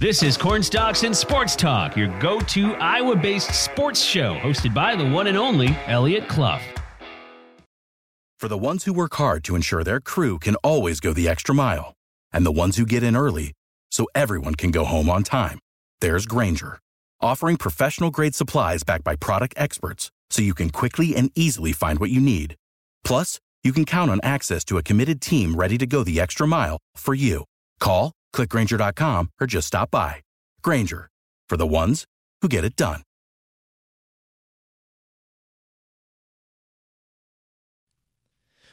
[0.00, 4.96] This is Cornstalks and Sports Talk, your go to Iowa based sports show, hosted by
[4.96, 6.62] the one and only Eliot Clough.
[8.38, 11.54] For the ones who work hard to ensure their crew can always go the extra
[11.54, 11.92] mile,
[12.32, 13.52] and the ones who get in early
[13.90, 15.58] so everyone can go home on time,
[16.00, 16.78] there's Grainger,
[17.20, 21.98] offering professional grade supplies backed by product experts so you can quickly and easily find
[21.98, 22.54] what you need.
[23.04, 26.46] Plus, you can count on access to a committed team ready to go the extra
[26.46, 27.44] mile for you.
[27.80, 30.22] Call clickgrainger.com, or just stop by.
[30.62, 31.10] Grainger,
[31.48, 32.04] for the ones
[32.40, 33.02] who get it done.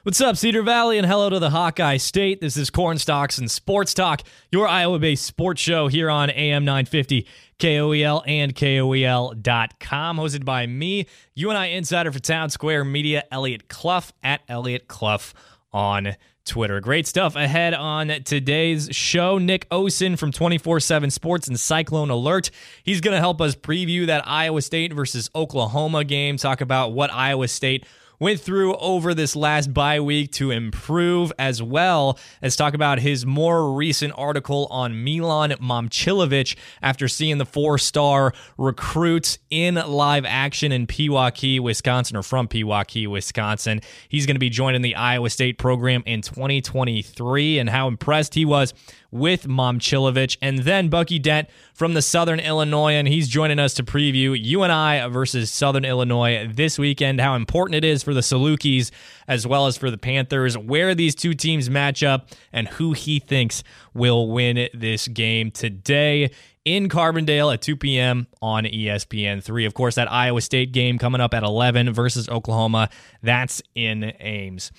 [0.08, 2.40] What's up, Cedar Valley, and hello to the Hawkeye State.
[2.40, 4.22] This is Cornstalks and Sports Talk,
[4.54, 7.28] your Iowa based sports show here on AM 950,
[7.60, 10.18] KOEL, and KOEL.com.
[10.18, 15.34] Hosted by me, UNI, insider for Town Square Media, Eliot Clough, at Eliot Clough
[15.74, 16.16] on
[16.48, 16.80] Twitter.
[16.80, 19.38] Great stuff ahead on today's show.
[19.38, 22.50] Nick Osen from 24 7 Sports and Cyclone Alert.
[22.84, 27.14] He's going to help us preview that Iowa State versus Oklahoma game, talk about what
[27.14, 27.86] Iowa State
[28.20, 33.26] went through over this last bye week to improve, as well as talk about his
[33.26, 40.72] more recent article on Milan Momcilovic after seeing the four star recruits in live action
[40.72, 43.82] in Pewaukee, Wisconsin, or from Pewaukee, Wisconsin.
[44.10, 48.46] He's going to be joining the Iowa State program in 2023 and how impressed he
[48.46, 48.74] was
[49.12, 50.38] with Momcilovic.
[50.42, 55.10] And then Bucky Dent from the Southern Illinoisan, and he's joining us to preview UNI
[55.12, 58.92] versus Southern Illinois this weekend, how important it is for the Salukis
[59.28, 63.20] as well as for the Panthers, where these two teams match up, and who he
[63.20, 63.64] thinks
[63.94, 66.32] will win this game today
[66.68, 68.28] in Carbondale at 2 p.m.
[68.42, 69.66] on ESPN3.
[69.66, 72.90] Of course, that Iowa State game coming up at 11 versus Oklahoma.
[73.22, 74.72] That's in Ames.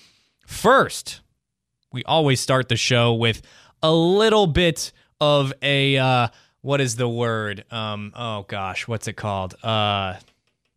[0.47, 1.23] First,
[1.91, 3.41] we always start the show with
[3.83, 6.29] a little bit of a uh,
[6.61, 7.65] what is the word?
[7.71, 9.55] Um, oh gosh, what's it called?
[9.63, 10.17] Uh,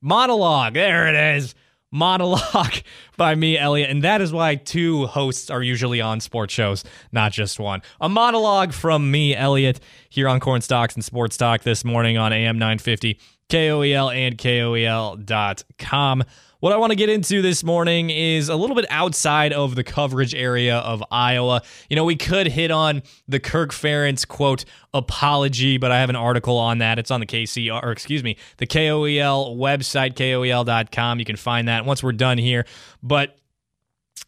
[0.02, 0.74] monologue.
[0.74, 1.56] There it is.
[1.92, 2.76] Monologue
[3.18, 3.90] by me, Eliot.
[3.90, 7.82] And that is why two hosts are usually on sports shows, not just one.
[8.00, 9.80] A monologue from me, Eliot,
[10.10, 13.20] here on Cornstalks and Sports Talk this morning on AM 950,
[13.50, 16.24] KOEL and KOEL.com.
[16.62, 19.84] What I want to get into this morning is a little bit outside of the
[19.84, 21.64] coverage area of Iowa.
[21.90, 24.64] You know, we could hit on the Kirk Ferentz quote
[24.94, 27.00] apology, but I have an article on that.
[27.00, 31.18] It's on the KC, or excuse me, the KOEL website, KOEL.com.
[31.18, 32.68] You can find that once we're done here.
[33.02, 33.41] But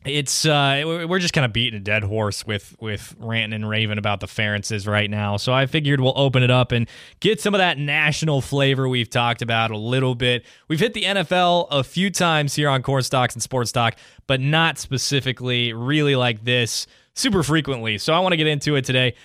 [0.06, 3.98] it's uh we're just kind of beating a dead horse with with ranting and raving
[3.98, 5.38] about the Ferentzes right now.
[5.38, 6.90] So I figured we'll open it up and
[7.22, 10.46] get some of that national flavor we've talked about a little bit.
[10.68, 13.96] We've hit the NFL a few times here on Cornstalks and Sports Talk,
[14.28, 17.98] but not specifically really like this super frequently.
[17.98, 19.16] So I want to get into it today.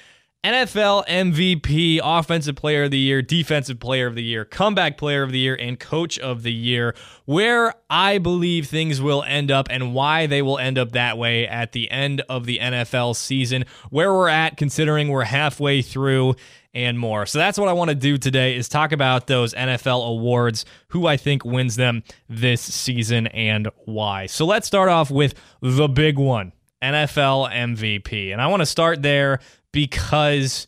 [0.45, 5.33] NFL MVP, Offensive Player of the Year, Defensive Player of the Year, Comeback Player of
[5.33, 6.95] the Year, and Coach of the Year,
[7.25, 11.49] where I believe things will end up and why they will end up that way
[11.49, 16.37] at the end of the NFL season, where we're at considering we're halfway through
[16.73, 17.27] and more.
[17.27, 21.09] So that's what I want to do today is talk about those NFL awards, who
[21.09, 24.27] I think wins them this season and why.
[24.27, 26.53] So let's start off with the big one.
[26.81, 28.33] NFL MVP.
[28.33, 29.41] And I want to start there
[29.79, 30.67] because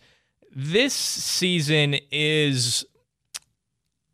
[0.54, 2.86] this season is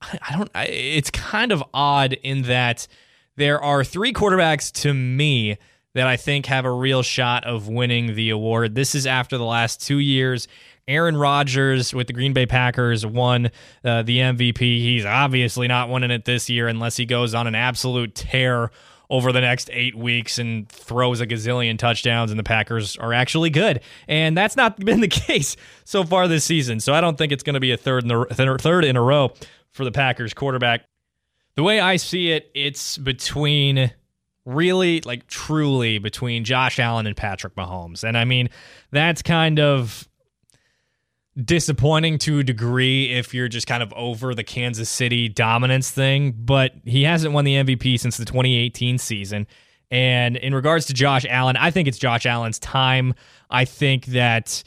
[0.00, 2.88] I don't it's kind of odd in that
[3.36, 5.58] there are three quarterbacks to me
[5.92, 8.74] that I think have a real shot of winning the award.
[8.74, 10.48] This is after the last 2 years
[10.88, 13.50] Aaron Rodgers with the Green Bay Packers won
[13.84, 14.58] uh, the MVP.
[14.60, 18.70] He's obviously not winning it this year unless he goes on an absolute tear
[19.10, 23.50] over the next eight weeks and throws a gazillion touchdowns, and the Packers are actually
[23.50, 23.80] good.
[24.08, 26.80] And that's not been the case so far this season.
[26.80, 29.02] So I don't think it's going to be a third in, the, third in a
[29.02, 29.32] row
[29.70, 30.84] for the Packers quarterback.
[31.54, 33.92] The way I see it, it's between
[34.44, 38.04] really, like truly between Josh Allen and Patrick Mahomes.
[38.04, 38.50] And I mean,
[38.90, 40.08] that's kind of
[41.44, 46.32] disappointing to a degree if you're just kind of over the Kansas City dominance thing,
[46.32, 49.46] but he hasn't won the MVP since the 2018 season.
[49.90, 53.14] And in regards to Josh Allen, I think it's Josh Allen's time.
[53.50, 54.64] I think that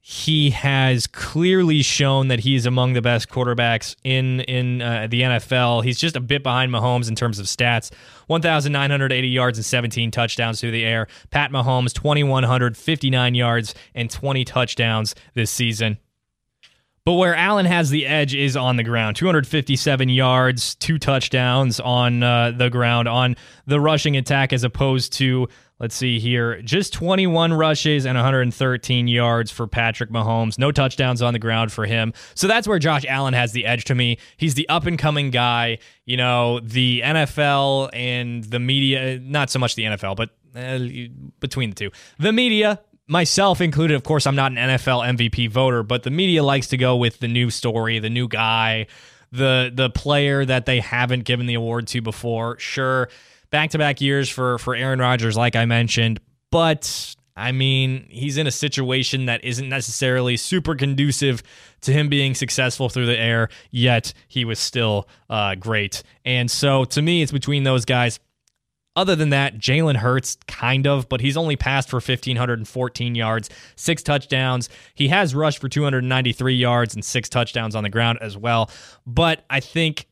[0.00, 5.84] he has clearly shown that he's among the best quarterbacks in in uh, the NFL.
[5.84, 7.90] He's just a bit behind Mahomes in terms of stats.
[8.26, 11.08] 1980 yards and 17 touchdowns through the air.
[11.30, 15.98] Pat Mahomes 2159 yards and 20 touchdowns this season.
[17.08, 22.22] But where Allen has the edge is on the ground 257 yards, two touchdowns on
[22.22, 23.34] uh, the ground, on
[23.66, 25.48] the rushing attack, as opposed to
[25.80, 26.60] Let's see here.
[26.60, 30.58] Just 21 rushes and 113 yards for Patrick Mahomes.
[30.58, 32.12] No touchdowns on the ground for him.
[32.34, 34.18] So that's where Josh Allen has the edge to me.
[34.36, 35.78] He's the up and coming guy.
[36.04, 40.78] You know, the NFL and the media, not so much the NFL, but uh,
[41.40, 41.90] between the two.
[42.18, 46.42] The media, myself included, of course, I'm not an NFL MVP voter, but the media
[46.44, 48.86] likes to go with the new story, the new guy,
[49.32, 52.58] the the player that they haven't given the award to before.
[52.58, 53.08] Sure
[53.50, 56.20] back to back years for for Aaron Rodgers, like I mentioned,
[56.50, 61.42] but I mean, he's in a situation that isn't necessarily super conducive
[61.82, 66.02] to him being successful through the air, yet he was still uh, great.
[66.24, 68.18] And so to me, it's between those guys.
[68.98, 74.02] Other than that, Jalen Hurts, kind of, but he's only passed for 1,514 yards, six
[74.02, 74.68] touchdowns.
[74.92, 78.72] He has rushed for 293 yards and six touchdowns on the ground as well.
[79.06, 80.08] But I think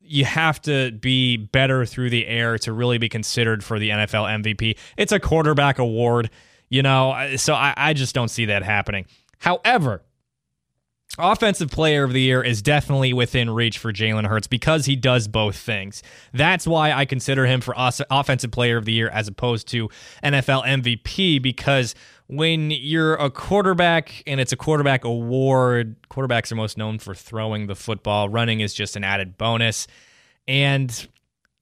[0.00, 4.42] you have to be better through the air to really be considered for the NFL
[4.42, 4.76] MVP.
[4.96, 6.30] It's a quarterback award,
[6.68, 9.06] you know, so I, I just don't see that happening.
[9.38, 10.02] However,
[11.16, 15.28] Offensive player of the year is definitely within reach for Jalen Hurts because he does
[15.28, 16.02] both things.
[16.32, 19.88] That's why I consider him for offensive player of the year as opposed to
[20.24, 21.94] NFL MVP because
[22.26, 27.68] when you're a quarterback and it's a quarterback award, quarterbacks are most known for throwing
[27.68, 28.28] the football.
[28.28, 29.86] Running is just an added bonus.
[30.48, 31.08] And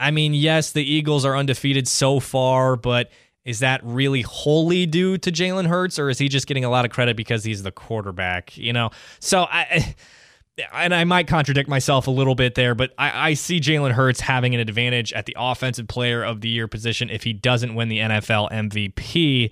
[0.01, 3.11] I mean, yes, the Eagles are undefeated so far, but
[3.45, 6.85] is that really wholly due to Jalen Hurts, or is he just getting a lot
[6.85, 8.57] of credit because he's the quarterback?
[8.57, 8.91] You know,
[9.21, 9.95] so I.
[10.75, 14.21] And I might contradict myself a little bit there, but I, I see Jalen Hurts
[14.21, 17.89] having an advantage at the offensive player of the year position if he doesn't win
[17.89, 19.51] the NFL MVP.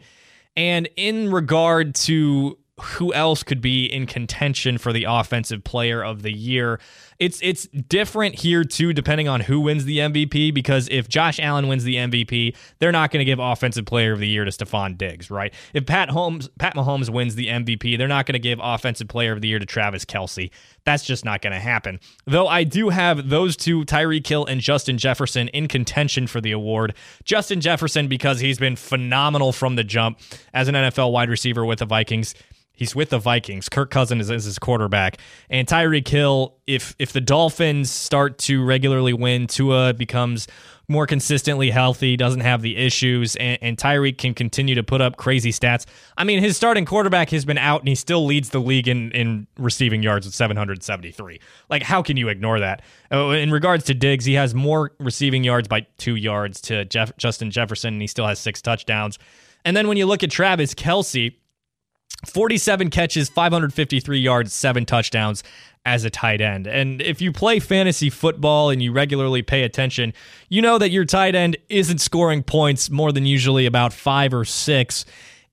[0.56, 6.22] And in regard to who else could be in contention for the offensive player of
[6.22, 6.80] the year,
[7.20, 10.52] it's it's different here too, depending on who wins the MVP.
[10.52, 14.20] Because if Josh Allen wins the MVP, they're not going to give Offensive Player of
[14.20, 15.52] the Year to Stefon Diggs, right?
[15.74, 19.32] If Pat Holmes, Pat Mahomes wins the MVP, they're not going to give Offensive Player
[19.32, 20.50] of the Year to Travis Kelce.
[20.84, 22.00] That's just not going to happen.
[22.24, 26.52] Though I do have those two, Tyreek Hill and Justin Jefferson, in contention for the
[26.52, 26.94] award.
[27.24, 30.18] Justin Jefferson because he's been phenomenal from the jump
[30.54, 32.34] as an NFL wide receiver with the Vikings.
[32.80, 33.68] He's with the Vikings.
[33.68, 35.18] Kirk Cousins is, his quarterback,
[35.50, 36.56] and Tyreek Hill.
[36.66, 40.48] If if the Dolphins start to regularly win, Tua becomes
[40.88, 45.18] more consistently healthy, doesn't have the issues, and, and Tyreek can continue to put up
[45.18, 45.84] crazy stats.
[46.16, 49.12] I mean, his starting quarterback has been out, and he still leads the league in
[49.12, 51.38] in receiving yards with 773.
[51.68, 52.80] Like, how can you ignore that?
[53.10, 57.14] Oh, in regards to Diggs, he has more receiving yards by two yards to Jeff,
[57.18, 59.18] Justin Jefferson, and he still has six touchdowns.
[59.66, 61.34] And then when you look at Travis Kelce
[62.26, 65.42] 47 catches, 553 yards, seven touchdowns
[65.86, 66.66] as a tight end.
[66.66, 70.12] And if you play fantasy football and you regularly pay attention,
[70.48, 74.44] you know that your tight end isn't scoring points more than usually about five or
[74.44, 75.04] six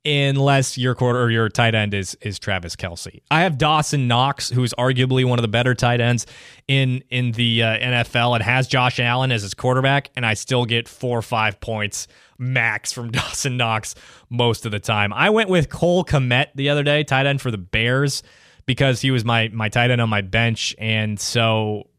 [0.05, 3.21] unless your quarter or your tight end is is Travis Kelce.
[3.29, 6.25] I have Dawson Knox, who's arguably one of the better tight ends
[6.67, 10.65] in in the uh, NFL, and has Josh Allen as his quarterback, and I still
[10.65, 12.07] get four or five points
[12.37, 13.95] max from Dawson Knox
[14.29, 15.11] most of the time.
[15.13, 18.23] I went with Cole Kmet the other day, tight end for the Bears,
[18.65, 21.89] because he was my my tight end on my bench, and so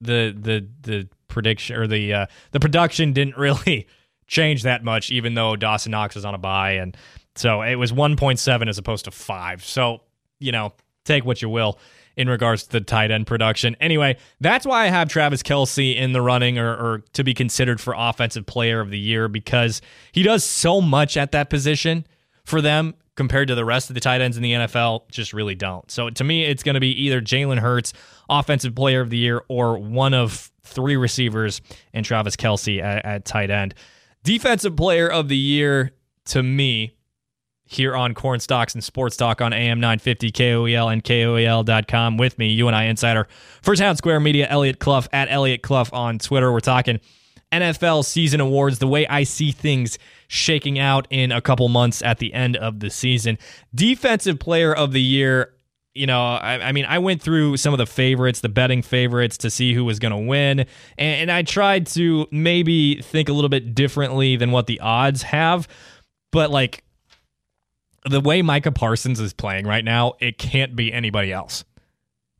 [0.00, 3.86] the the the prediction or the uh, the production didn't really
[4.26, 6.96] change that much, even though Dawson Knox was on a buy and
[7.36, 9.64] so it was 1.7 as opposed to five.
[9.64, 10.02] So
[10.38, 10.72] you know,
[11.04, 11.78] take what you will
[12.16, 13.76] in regards to the tight end production.
[13.80, 17.80] Anyway, that's why I have Travis Kelce in the running or, or, to be considered
[17.80, 22.06] for offensive player of the year because he does so much at that position
[22.44, 25.54] for them compared to the rest of the tight ends in the NFL, just really
[25.54, 25.88] don't.
[25.90, 27.92] So to me, it's going to be either Jalen Hurts,
[28.28, 31.60] offensive player of the year, or one of three receivers
[31.92, 33.74] and Travis Kelce at, at tight end.
[34.24, 35.92] Defensive player of the year
[36.26, 36.96] to me
[37.66, 42.52] here on Corn Stalks and Sports Talk on AM 950 KOEL and KOEL.com with me,
[42.52, 43.26] UNI Insider
[43.62, 46.52] for Town Square Media, Eliot Clough at Eliot Clough on Twitter.
[46.52, 47.00] We're talking
[47.52, 52.18] NFL season awards, the way I see things shaking out in a couple months at
[52.18, 53.38] the end of the season.
[53.74, 55.52] Defensive player of the year.
[55.94, 59.38] You know, I, I mean, I went through some of the favorites, the betting favorites,
[59.38, 60.60] to see who was going to win.
[60.60, 60.68] And,
[60.98, 65.68] and I tried to maybe think a little bit differently than what the odds have.
[66.32, 66.82] But like,
[68.04, 71.64] the way Micah Parsons is playing right now, it can't be anybody else.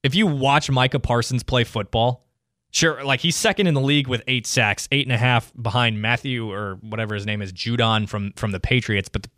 [0.03, 2.27] If you watch Micah Parsons play football,
[2.71, 6.03] sure, like he's second in the league with eight sacks, eight and a half behind
[6.03, 9.09] Matthew or whatever his name is, Judon from from the Patriots.
[9.09, 9.31] But the,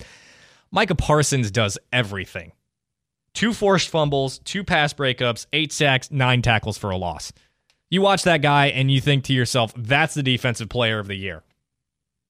[0.73, 2.51] Micah Parsons does everything:
[3.33, 7.33] two forced fumbles, two pass breakups, eight sacks, nine tackles for a loss.
[7.89, 11.15] You watch that guy and you think to yourself, "That's the defensive player of the
[11.15, 11.45] year."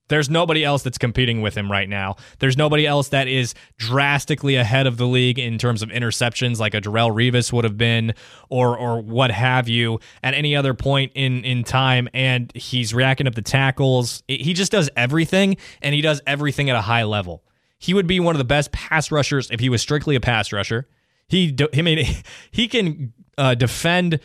[0.09, 2.17] There's nobody else that's competing with him right now.
[2.39, 6.75] There's nobody else that is drastically ahead of the league in terms of interceptions, like
[6.75, 8.15] a Darrelle Revis would have been,
[8.49, 12.09] or or what have you, at any other point in in time.
[12.15, 14.23] And he's racking up the tackles.
[14.29, 17.43] He just does everything, and he does everything at a high level.
[17.79, 20.53] He would be one of the best pass rushers if he was strictly a pass
[20.53, 20.89] rusher.
[21.29, 22.07] He, I mean,
[22.51, 24.21] he can uh, defend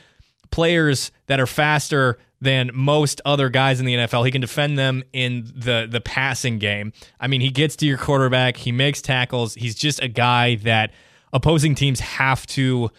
[0.51, 4.25] players that are faster than most other guys in the NFL.
[4.25, 6.91] He can defend them in the the passing game.
[7.19, 9.53] I mean, he gets to your quarterback, he makes tackles.
[9.55, 10.91] He's just a guy that
[11.31, 12.89] opposing teams have to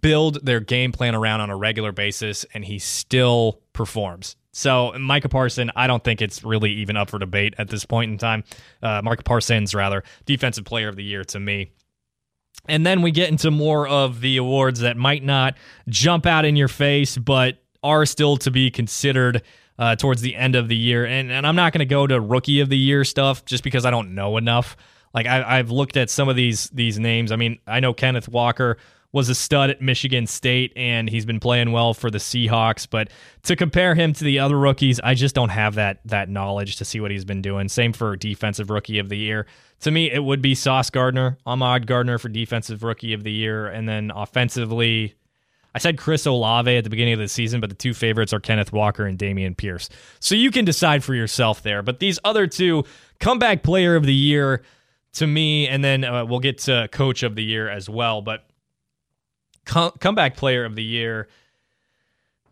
[0.00, 4.36] build their game plan around on a regular basis and he still performs.
[4.52, 8.12] So Micah Parson, I don't think it's really even up for debate at this point
[8.12, 8.44] in time.
[8.82, 11.72] Uh, Micah Parsons, rather, defensive player of the year to me.
[12.68, 15.56] And then we get into more of the awards that might not
[15.88, 19.42] jump out in your face, but are still to be considered
[19.78, 21.04] uh, towards the end of the year.
[21.04, 23.84] And, and I'm not going to go to rookie of the year stuff just because
[23.84, 24.76] I don't know enough.
[25.14, 27.32] Like I, I've looked at some of these these names.
[27.32, 28.78] I mean, I know Kenneth Walker
[29.12, 32.88] was a stud at Michigan State and he's been playing well for the Seahawks.
[32.88, 33.10] But
[33.42, 36.84] to compare him to the other rookies, I just don't have that that knowledge to
[36.84, 37.68] see what he's been doing.
[37.68, 39.46] Same for defensive rookie of the year.
[39.80, 43.66] To me, it would be Sauce Gardner, Ahmad Gardner for defensive rookie of the year,
[43.66, 45.14] and then offensively,
[45.74, 48.40] I said Chris Olave at the beginning of the season, but the two favorites are
[48.40, 49.88] Kenneth Walker and Dameon Pierce.
[50.20, 51.82] So you can decide for yourself there.
[51.82, 52.84] But these other two,
[53.20, 54.62] comeback player of the year
[55.14, 58.22] to me, and then uh, we'll get to coach of the year as well.
[58.22, 58.46] But
[59.64, 61.28] comeback player of the year,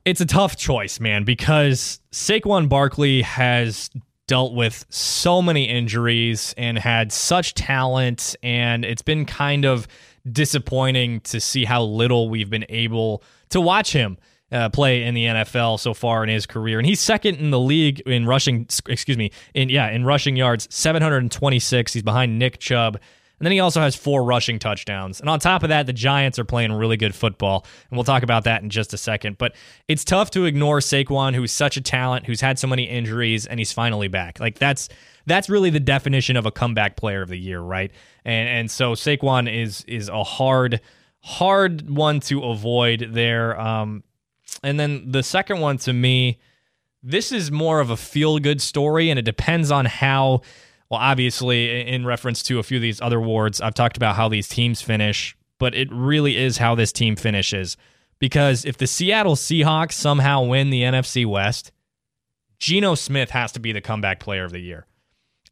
[0.04, 3.90] it's a tough choice, man, because Saquon Barkley has
[4.26, 9.88] dealt with so many injuries and had such talent, and it's been kind of
[10.30, 14.18] disappointing to see how little we've been able to watch him
[14.52, 16.78] uh, play in the NFL so far in his career.
[16.78, 20.66] And he's second in the league in rushing, excuse me, in yeah, in rushing yards,
[20.70, 21.92] 726.
[21.92, 22.98] He's behind Nick Chubb.
[23.40, 25.18] And then he also has four rushing touchdowns.
[25.18, 27.64] And on top of that, the Giants are playing really good football.
[27.88, 29.38] And we'll talk about that in just a second.
[29.38, 29.54] But
[29.88, 33.58] it's tough to ignore Saquon, who's such a talent, who's had so many injuries, and
[33.58, 34.40] he's finally back.
[34.40, 34.90] Like that's
[35.30, 37.92] that's really the definition of a comeback player of the year, right?
[38.24, 40.80] And and so Saquon is is a hard
[41.20, 43.58] hard one to avoid there.
[43.58, 44.02] Um,
[44.62, 46.38] and then the second one to me,
[47.02, 50.42] this is more of a feel good story, and it depends on how.
[50.90, 54.28] Well, obviously, in reference to a few of these other awards, I've talked about how
[54.28, 57.76] these teams finish, but it really is how this team finishes.
[58.18, 61.70] Because if the Seattle Seahawks somehow win the NFC West,
[62.58, 64.88] Geno Smith has to be the comeback player of the year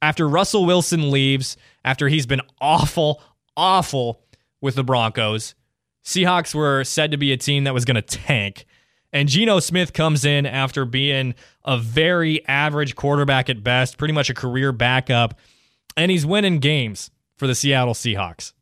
[0.01, 3.23] after Russell Wilson leaves, after he's been awful,
[3.57, 4.23] awful
[4.61, 5.55] with the Broncos,
[6.05, 8.67] Seahawks were said to be a team that was going to tank.
[9.13, 14.31] And Geno Smith comes in after being a very average quarterback at best, pretty much
[14.31, 15.39] a career backup,
[15.97, 18.53] and he's winning games for the Seattle Seahawks.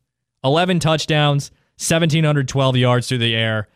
[0.43, 3.67] 11 touchdowns, 1,712 yards through the air.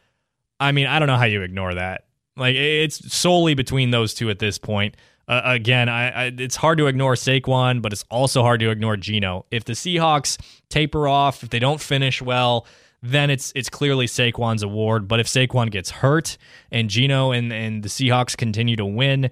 [0.60, 2.06] I mean, I don't know how you ignore that.
[2.38, 4.96] Like, it's solely between those two at this point
[5.28, 8.98] uh, again, I, I, it's hard to ignore Saquon, but it's also hard to ignore
[8.98, 9.46] Geno.
[9.51, 10.38] If the Seahawks
[10.70, 12.66] taper off, if they don't finish well,
[13.04, 15.08] then it's it's clearly Saquon's award.
[15.08, 16.38] But if Saquon gets hurt
[16.72, 19.32] and Geno and, and the Seahawks continue to win,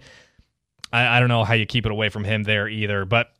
[0.92, 3.06] I, I don't know how you keep it away from him there either.
[3.06, 3.32] But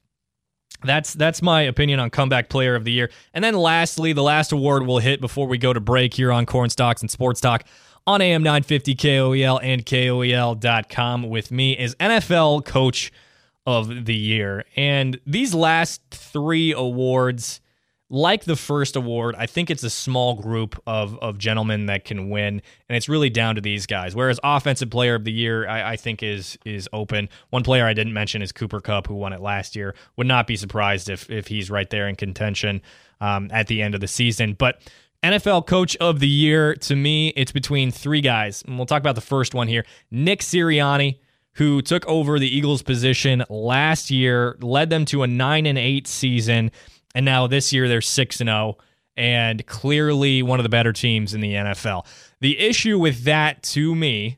[0.84, 3.10] that's that's my opinion on comeback player of the year.
[3.34, 6.46] And then lastly, the last award we'll hit before we go to break here on
[6.46, 7.66] Corn Stalks and Sports Talk
[8.10, 13.12] on AM 950 KOEL and KOEL.com with me is NFL Coach
[13.68, 14.66] of the Year.
[14.76, 17.62] And these last three awards,
[18.10, 22.32] like the first award, I think it's a small group of, of gentlemen that can
[22.32, 24.16] win, and it's really down to these guys.
[24.16, 27.30] Whereas Offensive Player of the Year, I, I think is is open.
[27.52, 29.94] One player I didn't mention is Cooper Kupp, who won it last year.
[30.18, 32.82] Would not be surprised if if he's right there in contention
[33.22, 34.54] um, at the end of the season.
[34.54, 34.82] But
[35.24, 38.64] NFL Coach of the Year, to me, it's between three guys.
[38.66, 41.20] And we'll talk about the first one here Nick Sirianni,
[41.54, 46.08] who took over the Eagles' position last year, led them to a 9 and 8
[46.08, 46.72] season.
[47.14, 48.78] And now this year they're 6 and 0
[49.18, 52.06] and clearly one of the better teams in the NFL.
[52.40, 54.38] The issue with that to me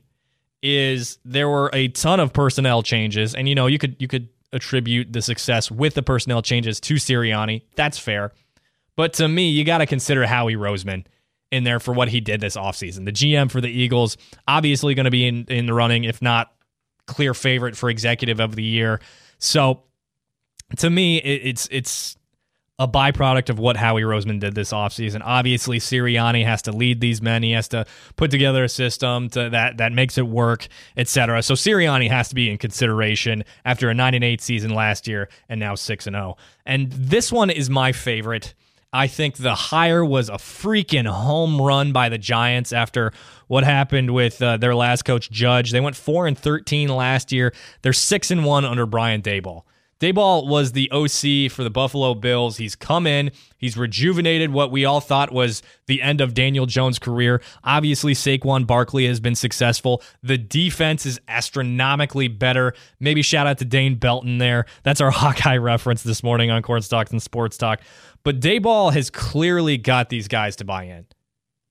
[0.62, 4.28] is there were a ton of personnel changes and you know you could you could
[4.52, 7.62] attribute the success with the personnel changes to Sirianni.
[7.74, 8.32] That's fair.
[9.02, 11.06] But to me, you got to consider Howie Roseman
[11.50, 13.04] in there for what he did this offseason.
[13.04, 14.16] The GM for the Eagles,
[14.46, 16.52] obviously going to be in, in the running, if not
[17.08, 19.00] clear favorite for executive of the year.
[19.38, 19.82] So
[20.76, 22.16] to me, it, it's it's
[22.78, 25.20] a byproduct of what Howie Roseman did this offseason.
[25.24, 27.42] Obviously, Sirianni has to lead these men.
[27.42, 31.42] He has to put together a system to, that that makes it work, etc.
[31.42, 35.28] So Sirianni has to be in consideration after a 9 and 8 season last year
[35.48, 36.36] and now 6 and 0.
[36.64, 38.54] And this one is my favorite.
[38.92, 43.12] I think the hire was a freaking home run by the Giants after
[43.48, 45.70] what happened with uh, their last coach Judge.
[45.70, 47.54] They went 4 and 13 last year.
[47.80, 49.62] They're 6 and 1 under Brian Daboll.
[50.02, 52.56] Daboll was the OC for the Buffalo Bills.
[52.56, 56.98] He's come in, he's rejuvenated what we all thought was the end of Daniel Jones'
[56.98, 57.40] career.
[57.62, 60.02] Obviously, Saquon Barkley has been successful.
[60.20, 62.74] The defense is astronomically better.
[62.98, 64.66] Maybe shout out to Dane Belton there.
[64.82, 67.80] That's our Hawkeye reference this morning on Corn Stalks and Sports Talk.
[68.24, 71.06] But Daboll has clearly got these guys to buy in.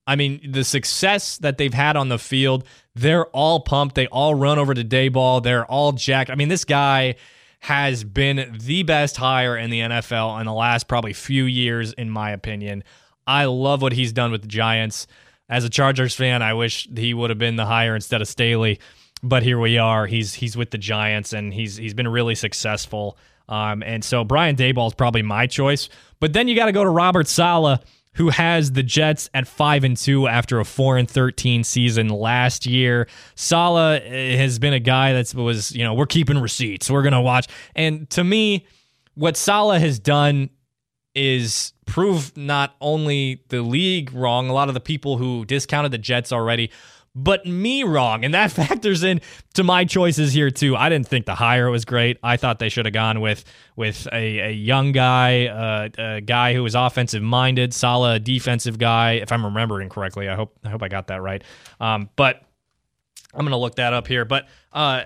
[0.08, 2.66] I mean, the success that they've had on the field,
[2.96, 3.96] they're all pumped.
[3.96, 5.42] They all run over to Daboll.
[5.42, 6.30] They're all jacked.
[6.30, 7.16] I mean, this guy
[7.60, 12.10] has been the best hire in the NFL in the last probably few years, in
[12.10, 12.84] my opinion.
[13.28, 15.06] I love what he's done with the Giants.
[15.48, 18.80] As a Chargers fan, I wish he would have been the hire instead of Staley.
[19.22, 20.08] But here we are.
[20.08, 23.18] He's he's with the Giants and he's he's been really successful.
[23.52, 25.90] Um, and so Brian Daboll is probably my choice.
[26.22, 27.82] But then you got to go to Robert Saleh,
[28.14, 32.66] who has the Jets at 5 and 2 after a 4 and 13 season last
[32.66, 33.10] year.
[33.36, 36.90] Saleh eh, has been a guy that was, you know, we're keeping receipts.
[36.90, 37.48] We're to watch.
[37.76, 38.66] And to me,
[39.16, 40.50] what Saleh has done
[41.14, 45.98] is prove not only the league wrong, a lot of the people who discounted the
[45.98, 46.72] Jets already,
[47.14, 48.24] but me wrong.
[48.24, 49.22] And that factors in
[49.54, 50.76] to my choices here too.
[50.76, 52.18] I didn't think the hire was great.
[52.24, 53.44] I thought they should have gone with
[53.76, 59.14] with a, a young guy, uh, a guy who was offensive minded, solid defensive guy.
[59.14, 61.44] If I'm remembering correctly, I hope I hope I got that right.
[61.80, 62.44] Um, but
[63.34, 64.26] I'm gonna look that up here.
[64.26, 65.04] But uh,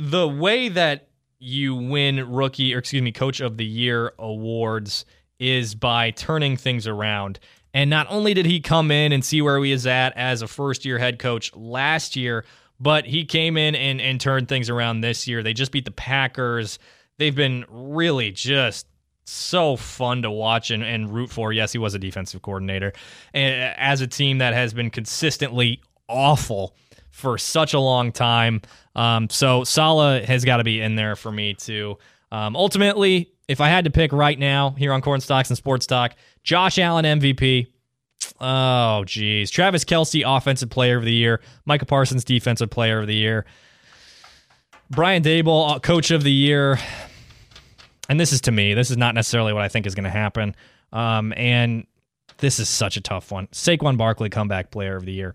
[0.00, 1.08] the way that
[1.40, 5.04] you win rookie or excuse me, coach of the year awards
[5.38, 7.38] is by turning things around.
[7.78, 10.48] And not only did he come in and see where he is at as a
[10.48, 12.44] first year head coach last year,
[12.80, 15.44] but he came in and, and turned things around this year.
[15.44, 16.80] They just beat the Packers.
[17.18, 18.88] They've been really just
[19.26, 21.52] so fun to watch and, and root for.
[21.52, 22.94] Yes, he was a defensive coordinator.
[23.32, 26.74] And as a team that has been consistently awful
[27.12, 28.60] for such a long time.
[28.96, 31.96] Um, so Saleh has got to be in there for me too.
[32.30, 36.14] Um, ultimately, if I had to pick right now here on Cornstalks and Sports Talk,
[36.42, 37.68] Josh Allen MVP.
[38.40, 39.50] Oh, geez.
[39.50, 41.40] Travis Kelce, Offensive Player of the Year.
[41.64, 43.46] Micah Parsons, Defensive Player of the Year.
[44.90, 46.78] Brian Daboll, uh, Coach of the Year.
[48.08, 50.10] And this is to me, this is not necessarily what I think is going to
[50.10, 50.54] happen.
[50.92, 51.86] Um, and
[52.38, 53.48] this is such a tough one.
[53.48, 55.34] Saquon Barkley, Comeback Player of the Year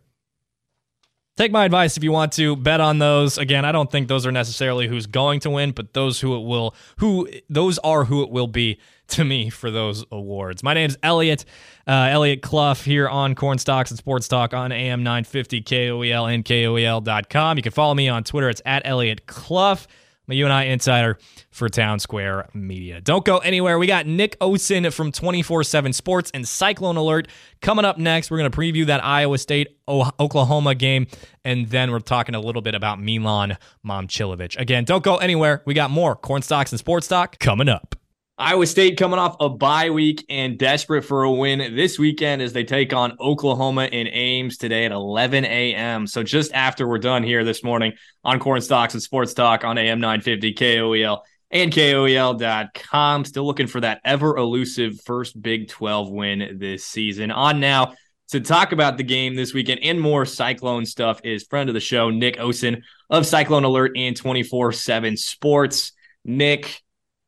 [1.38, 3.38] take my advice if you want to bet on those.
[3.38, 6.46] Again, I don't think those are necessarily who's going to win, but those who it
[6.46, 10.64] will who those are who it will be to me for those awards.
[10.64, 11.46] My name is Eliot,
[11.88, 16.46] uh, Eliot Clough here on Corn Stalks and Sports Talk on AM 950 KOEL and
[16.46, 17.58] KOEL.com.
[17.58, 18.50] You can follow me on Twitter.
[18.50, 19.80] It's at Eliot Clough.
[20.28, 21.18] My UNI insider
[21.52, 23.02] for Town Square Media.
[23.02, 23.78] Don't go anywhere.
[23.78, 27.28] We got Nick Osen from 24 7 Sports and Cyclone Alert
[27.62, 28.32] coming up next.
[28.32, 31.08] We're going to preview that Iowa State Oklahoma game,
[31.44, 34.58] and then we're talking a little bit about Milan Momcilovic.
[34.58, 35.62] Again, don't go anywhere.
[35.66, 37.96] We got more Cornstalks and Sports Talk coming up.
[38.36, 42.52] Iowa State coming off a bye week and desperate for a win this weekend as
[42.52, 46.08] they take on Oklahoma in Ames today at 11 a.m.
[46.08, 47.94] So just after we're done here this morning
[48.24, 51.20] on Cornstalks and Sports Talk on AM 950 KOEL
[51.52, 53.26] and KOEL.com.
[53.26, 57.30] Still looking for that ever elusive first Big 12 win this season.
[57.30, 57.94] On now
[58.30, 61.80] to talk about the game this weekend and more Cyclone stuff is friend of the
[61.80, 65.92] show, Nick Osen of Cyclone Alert and 24 7 Sports.
[66.26, 66.83] Nick,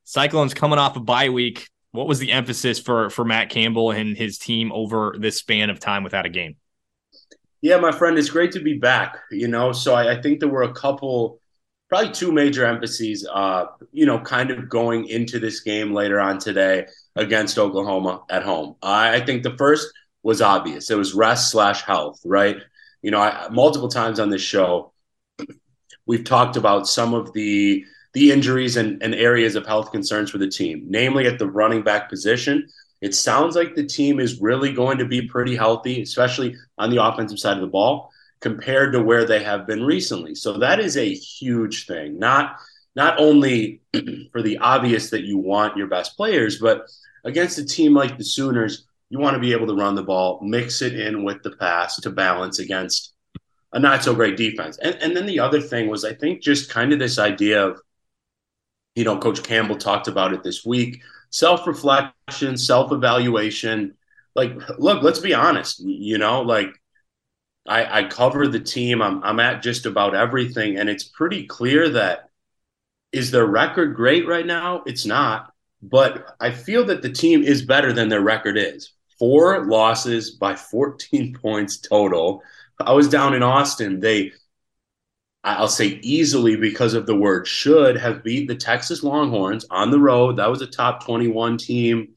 [0.05, 1.67] Cyclones coming off a bye week.
[1.91, 5.79] What was the emphasis for for Matt Campbell and his team over this span of
[5.79, 6.55] time without a game?
[7.61, 9.17] Yeah, my friend, it's great to be back.
[9.31, 11.39] You know, so I, I think there were a couple,
[11.89, 13.27] probably two major emphases.
[13.31, 18.43] Uh, you know, kind of going into this game later on today against Oklahoma at
[18.43, 18.75] home.
[18.83, 19.87] I, I think the first
[20.21, 20.91] was obvious.
[20.91, 22.57] It was rest slash health, right?
[23.01, 24.93] You know, I, multiple times on this show,
[26.05, 27.85] we've talked about some of the
[28.15, 31.83] the injuries and, and areas of health concerns for the team, namely at the running
[31.83, 32.65] back position.
[33.01, 37.03] It sounds like the team is really going to be pretty healthy, especially on the
[37.03, 40.33] offensive side of the ball, compared to where they have been recently.
[40.33, 42.17] So that is a huge thing.
[42.17, 42.55] Not
[42.95, 43.81] not only
[44.31, 46.87] for the obvious that you want your best players, but
[47.25, 50.39] against a team like the Sooners, you want to be able to run the ball,
[50.41, 53.13] mix it in with the pass to balance against
[53.73, 54.77] a not so great defense.
[54.77, 57.81] And, and then the other thing was, I think, just kind of this idea of
[58.95, 61.01] you know, Coach Campbell talked about it this week
[61.35, 63.95] self reflection, self evaluation.
[64.35, 65.81] Like, look, let's be honest.
[65.81, 66.69] You know, like
[67.67, 69.01] I, I cover the team.
[69.01, 72.29] I'm I'm at just about everything, and it's pretty clear that
[73.11, 74.83] is their record great right now?
[74.85, 78.91] It's not, but I feel that the team is better than their record is.
[79.19, 82.41] Four losses by 14 points total.
[82.79, 84.01] I was down in Austin.
[84.01, 84.33] They
[85.45, 89.99] I'll say easily because of the word should have beat the Texas Longhorns on the
[89.99, 90.37] road.
[90.37, 92.15] That was a top 21 team.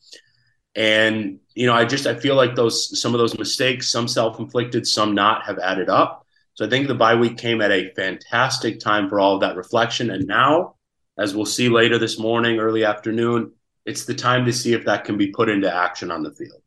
[0.74, 4.86] And, you know, I just I feel like those some of those mistakes, some self-inflicted,
[4.86, 6.26] some not, have added up.
[6.54, 9.56] So I think the bye week came at a fantastic time for all of that
[9.56, 10.10] reflection.
[10.10, 10.76] And now,
[11.18, 13.52] as we'll see later this morning, early afternoon,
[13.84, 16.62] it's the time to see if that can be put into action on the field.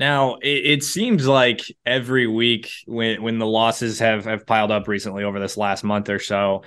[0.00, 4.88] Now it, it, seems like every week when when the losses have have piled up
[4.88, 6.64] recently over this last month or so,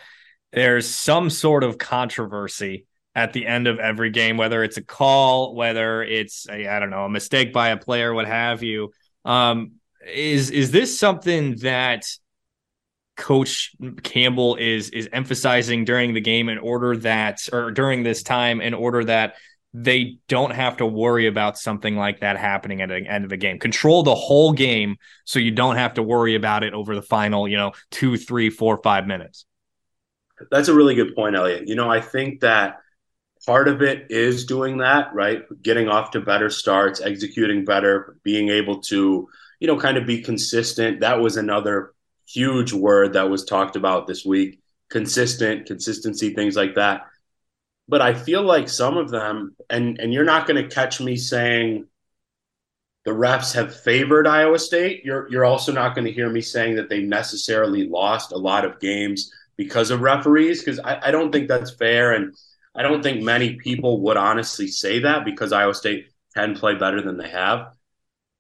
[0.51, 5.55] there's some sort of controversy at the end of every game, whether it's a call,
[5.55, 8.91] whether it's I don't know a mistake by a player, what have you.
[9.25, 9.73] Um,
[10.07, 12.05] is is this something that
[13.17, 18.61] Coach Campbell is is emphasizing during the game in order that or during this time
[18.61, 19.37] in order that
[19.73, 23.37] they don't have to worry about something like that happening at the end of the
[23.37, 23.57] game.
[23.57, 27.47] Control the whole game so you don't have to worry about it over the final,
[27.47, 29.45] you know, two, three, four, five minutes.
[30.51, 31.67] That's a really good point, Eliot.
[31.67, 32.81] You know, I think that
[33.47, 35.43] part of it is doing that, right?
[35.63, 39.27] Getting off to better starts, executing better, being able to,
[39.59, 40.99] you know, kind of be consistent.
[40.99, 41.93] That was another
[42.27, 44.59] huge word that was talked about this week.
[44.91, 47.07] Consistent, consistency, things like that
[47.87, 51.17] but I feel like some of them, and and you're not going to catch me
[51.17, 51.87] saying
[53.05, 55.03] the refs have favored Iowa State.
[55.03, 58.65] You're you're also not going to hear me saying that they necessarily lost a lot
[58.65, 62.33] of games because of referees, because I, I don't think that's fair, and
[62.73, 67.01] I don't think many people would honestly say that because Iowa State can play better
[67.01, 67.73] than they have.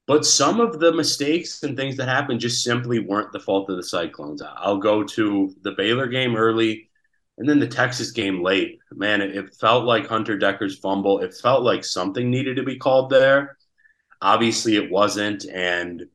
[0.05, 3.77] But some of the mistakes and things that happened just simply weren't the fault of
[3.77, 4.41] the Cyclones.
[4.41, 6.89] I'll go to the Baylor game early
[7.37, 11.19] and then the Texas game late, man, it, it, felt like Hunter Dekkers' fumble.
[11.19, 13.57] It felt like something needed to be called there.
[14.21, 15.45] Obviously, it wasn't.
[15.45, 16.05] And,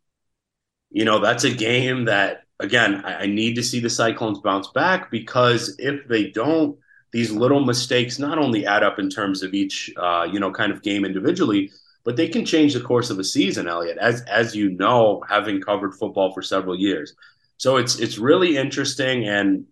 [0.90, 4.68] you know, that's a game that, again, I, I need to see the Cyclones bounce
[4.68, 6.78] back because if they don't,
[7.12, 10.70] these little mistakes not only add up in terms of each, uh, you know, kind
[10.70, 11.70] of game individually,
[12.04, 15.60] but they can change the course of a season, Eliot, as as you know, having
[15.60, 17.14] covered football for several years.
[17.56, 19.66] So it's it's really interesting, and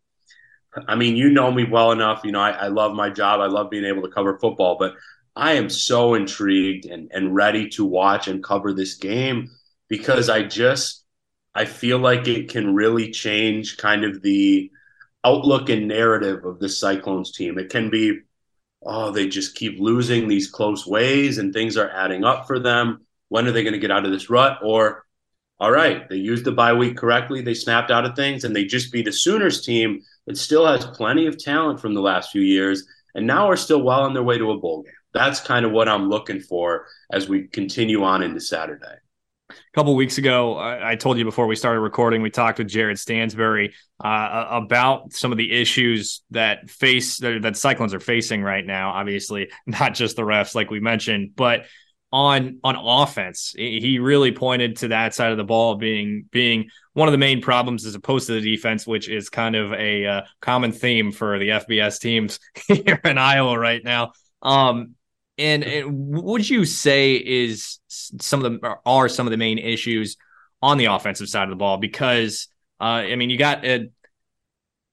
[0.89, 2.23] I mean, you know me well enough.
[2.25, 3.41] You know, I, I, love my job.
[3.41, 4.95] I love being able to cover football, but
[5.35, 9.51] I am so intrigued and, and ready to watch and cover this game
[9.89, 11.05] because I just
[11.57, 14.71] I feel like it can really change kind of the
[15.25, 17.59] outlook and narrative of the Cyclones team.
[17.59, 18.21] It can be,
[18.85, 23.07] oh, they just keep losing these close ways and things are adding up for them.
[23.29, 24.59] When are they going to get out of this rut?
[24.63, 25.06] Or,
[25.59, 27.41] all right, they used the bye week correctly.
[27.41, 30.85] They snapped out of things and they just beat a Sooners team that still has
[30.85, 34.23] plenty of talent from the last few years, and now are still well on their
[34.23, 34.93] way to a bowl game.
[35.15, 38.97] That's kind of what I'm looking for as we continue on into Saturday.
[39.49, 42.99] A couple weeks ago, I told you before we started recording, we talked with Jared
[42.99, 48.91] Stansbury uh, about some of the issues that face that Cyclones are facing right now.
[48.91, 51.67] Obviously, not just the refs, like we mentioned, but
[52.13, 53.55] on on offense.
[53.57, 57.43] He really pointed to that side of the ball being being one of the main
[57.43, 61.39] problems as opposed to the defense, which is kind of a uh, common theme for
[61.39, 64.13] the FBS teams here in Iowa right now.
[64.43, 64.95] Um,
[65.39, 70.17] and, and would you say is some of the are some of the main issues
[70.63, 71.77] on the offensive side of the ball?
[71.77, 72.49] Because
[72.81, 73.91] uh, I mean, you got a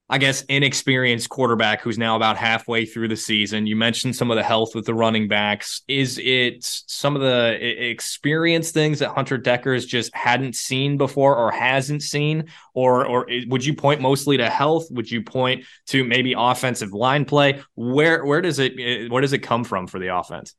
[0.09, 3.65] I guess, inexperienced quarterback who's now about halfway through the season.
[3.65, 5.81] You mentioned some of the health with the running backs.
[5.87, 7.57] Is it some of the
[7.89, 12.49] experience things that Hunter Dekkers just hadn't seen before or hasn't seen?
[12.73, 14.87] Or, or would you point mostly to health?
[14.91, 17.63] Would you point to maybe offensive line play?
[17.75, 20.53] Where, where does it, where does it come from for the offense?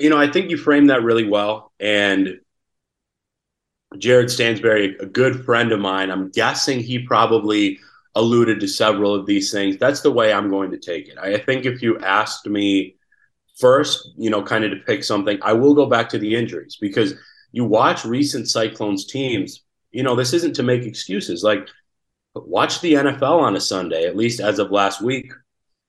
[0.00, 1.72] You know, I think you framed that really well.
[1.78, 2.40] And
[3.98, 7.78] Jared Stansbury, a good friend of mine, I'm guessing he probably
[8.14, 9.76] alluded to several of these things.
[9.76, 11.18] That's the way I'm going to take it.
[11.18, 12.96] I think if you asked me
[13.58, 16.78] first, you know, kind of to pick something, I will go back to the injuries
[16.80, 17.14] because
[17.52, 21.42] you watch recent Cyclones teams, you know, this isn't to make excuses.
[21.42, 21.68] Like,
[22.34, 25.32] watch the NFL on a Sunday, at least as of last week.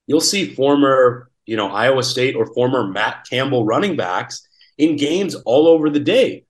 [0.05, 5.35] You'll see former, you know, Iowa State or former Matt Campbell running backs in games
[5.35, 6.45] all over the day.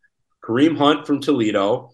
[0.48, 1.92] Kareem Hunt from Toledo.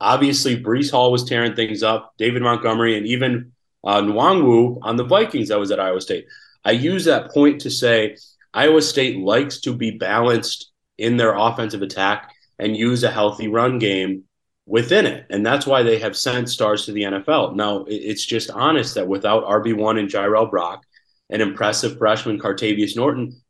[0.00, 2.14] Obviously, Breece Hall was tearing things up.
[2.18, 3.52] David Montgomery and even
[3.84, 6.26] uh, Nwangwu on the Vikings that was at Iowa State.
[6.64, 8.16] I use that point to say
[8.52, 13.78] Iowa State likes to be balanced in their offensive attack and use a healthy run
[13.78, 14.24] game
[14.66, 15.26] within it.
[15.30, 17.54] And that's why they have sent stars to the NFL.
[17.54, 20.82] Now, it's just honest that without RB1 and Jirehl Brock,
[21.30, 23.40] an impressive freshman, Cartevious Norton,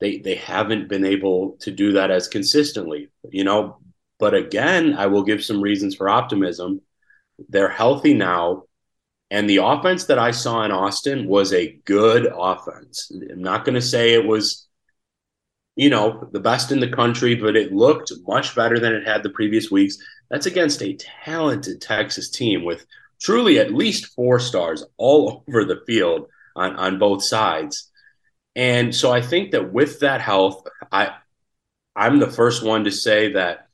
[0.00, 3.78] they, they haven't been able to do that as consistently, you know.
[4.18, 6.80] But again, I will give some reasons for optimism.
[7.48, 8.64] They're healthy now.
[9.30, 13.10] And the offense that I saw in Austin was a good offense.
[13.30, 14.68] I'm not going to say it was,
[15.74, 19.22] you know, the best in the country, but it looked much better than it had
[19.22, 19.98] the previous weeks.
[20.30, 22.86] That's against a talented Texas team with
[23.20, 27.90] truly at least four stars all over the field on, on both sides.
[28.54, 31.16] And so I think that with that health, I
[31.94, 33.65] I'm the first one to say that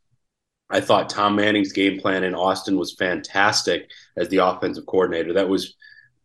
[0.72, 5.35] I thought Tom Manning's game plan in Austin was fantastic as the offensive coordinator.
[5.35, 5.76] That was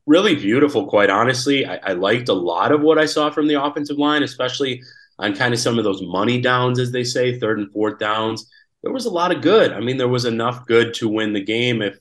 [0.06, 1.66] really beautiful, quite honestly.
[1.66, 4.82] I, I, liked a lot of what I saw from the offensive line, especially
[5.20, 8.50] on kind of some of those money downs, as they say, third and fourth downs.
[8.84, 9.74] There was a lot of good.
[9.74, 12.00] I mean, there was enough good to win the game if,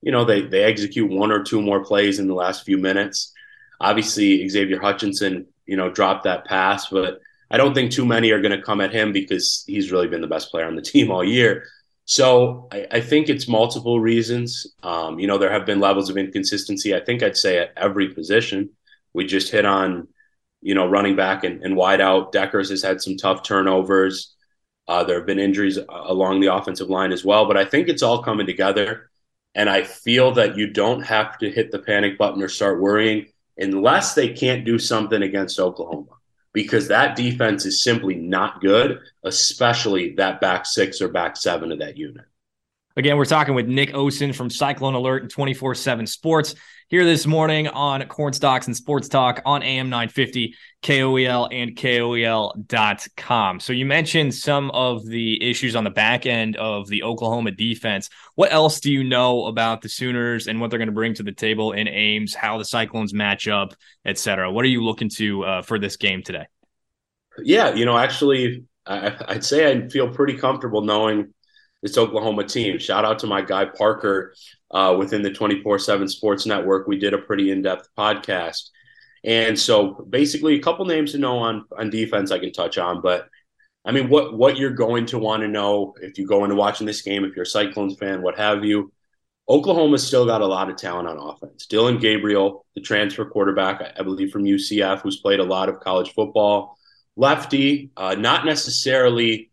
[0.00, 3.32] you know, they, they execute one or two more plays in the last few minutes.
[3.80, 7.18] Obviously, Xavier Hutchinson, you know, dropped that pass, but–
[7.54, 10.20] I don't think too many are going to come at him because he's really been
[10.20, 11.68] the best player on the team all year.
[12.04, 14.66] So I, I think it's multiple reasons.
[14.82, 16.96] Um, you know, there have been levels of inconsistency.
[16.96, 18.70] I think I'd say at every position.
[19.12, 20.08] We just hit on,
[20.62, 22.32] you know, running back and, and wide out.
[22.32, 24.34] Dekkers has had some tough turnovers.
[24.88, 28.02] Uh, there have been injuries along the offensive line as well, but I think it's
[28.02, 29.10] all coming together.
[29.54, 33.26] And I feel that you don't have to hit the panic button or start worrying
[33.56, 36.16] unless they can't do something against Oklahoma
[36.54, 41.80] because that defense is simply not good, especially that back six or back seven of
[41.80, 42.24] that unit.
[42.96, 46.54] Again, we're talking with Nick Osen from Cyclone Alert and 24 7 Sports
[46.88, 53.60] here this morning on Cornstalks and Sports Talk on AM 950, KOEL, and KOEL.com.
[53.60, 58.10] So you mentioned some of the issues on the back end of the Oklahoma defense.
[58.34, 61.22] What else do you know about the Sooners and what they're going to bring to
[61.22, 64.52] the table in Ames, how the Cyclones match up, et cetera?
[64.52, 66.44] What are you looking to uh, for this game today?
[67.42, 71.32] Yeah, you know, actually, I, I'd say I feel pretty comfortable knowing
[71.82, 72.78] this Oklahoma team.
[72.78, 74.34] Shout out to my guy Parker
[74.70, 76.86] uh, within the 24 7 Sports Network.
[76.86, 78.68] We did a pretty in depth podcast.
[79.24, 83.00] And so basically, a couple names to know on, on defense I can touch on.
[83.00, 83.28] But
[83.84, 86.86] I mean, what, what you're going to want to know if you go into watching
[86.86, 88.92] this game, if you're a Cyclones fan, what have you.
[89.46, 91.66] Oklahoma's still got a lot of talent on offense.
[91.66, 96.14] Dillon Gabriel, the transfer quarterback, I believe from UCF, who's played a lot of college
[96.14, 96.78] football.
[97.16, 99.50] Lefty, uh, not necessarily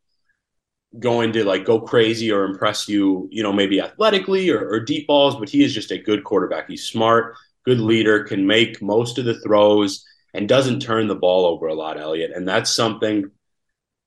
[0.98, 5.08] going to like go crazy or impress you, you know, maybe athletically or, or deep
[5.08, 6.70] balls, but he is just a good quarterback.
[6.70, 11.46] He's smart, good leader, can make most of the throws, and doesn't turn the ball
[11.46, 12.32] over a lot, Eliot.
[12.34, 13.30] And that's something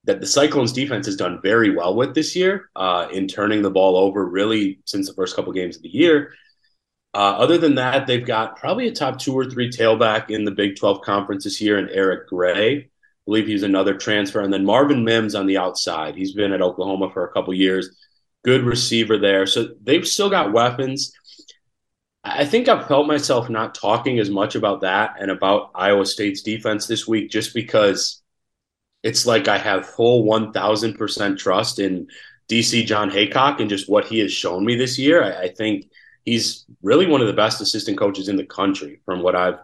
[0.04, 3.70] that the Cyclones defense has done very well with this year uh, in turning the
[3.70, 6.32] ball over, really since the first couple games of the year.
[7.14, 10.50] Uh, other than that, they've got probably a top two or three tailback in the
[10.50, 12.90] Big 12 conference this year, and Eric Gray
[13.24, 14.40] believe he's another transfer.
[14.40, 16.16] And then Marvin Mims on the outside.
[16.16, 17.96] He's been at Oklahoma for a couple years.
[18.44, 19.46] Good receiver there.
[19.46, 21.12] So they've still got weapons.
[22.24, 26.40] I think I've felt myself not talking as much about that and about Iowa State's
[26.40, 28.22] defense this week just because
[29.02, 32.08] it's like I have full 1000% trust in
[32.48, 35.22] DC Jon Heacock and just what he has shown me this year.
[35.22, 35.90] I, I think
[36.24, 39.58] he's really one of the best assistant coaches in the country from what I've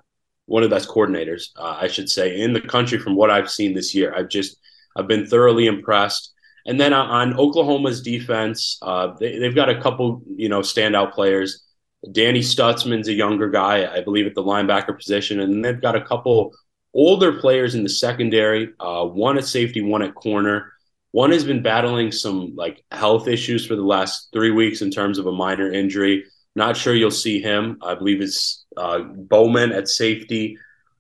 [0.47, 3.49] one of the best coordinators, uh, I should say, in the country from what I've
[3.49, 4.13] seen this year.
[4.15, 4.59] I've just
[4.97, 6.33] I've been thoroughly impressed.
[6.67, 11.65] And then on, Oklahoma's defense, uh, they, have got a couple you know standout players.
[12.13, 16.05] Danny Stutsman's a younger guy, I believe, at the linebacker position, and they've got a
[16.05, 16.53] couple
[16.95, 18.73] older players in the secondary.
[18.81, 20.73] Uh, one at safety, one at corner.
[21.13, 25.19] One has been battling some like health issues for the last three weeks in terms
[25.19, 26.25] of a minor injury.
[26.55, 27.79] Not sure you'll see him.
[27.83, 30.57] I believe it's uh, Bowman at safety.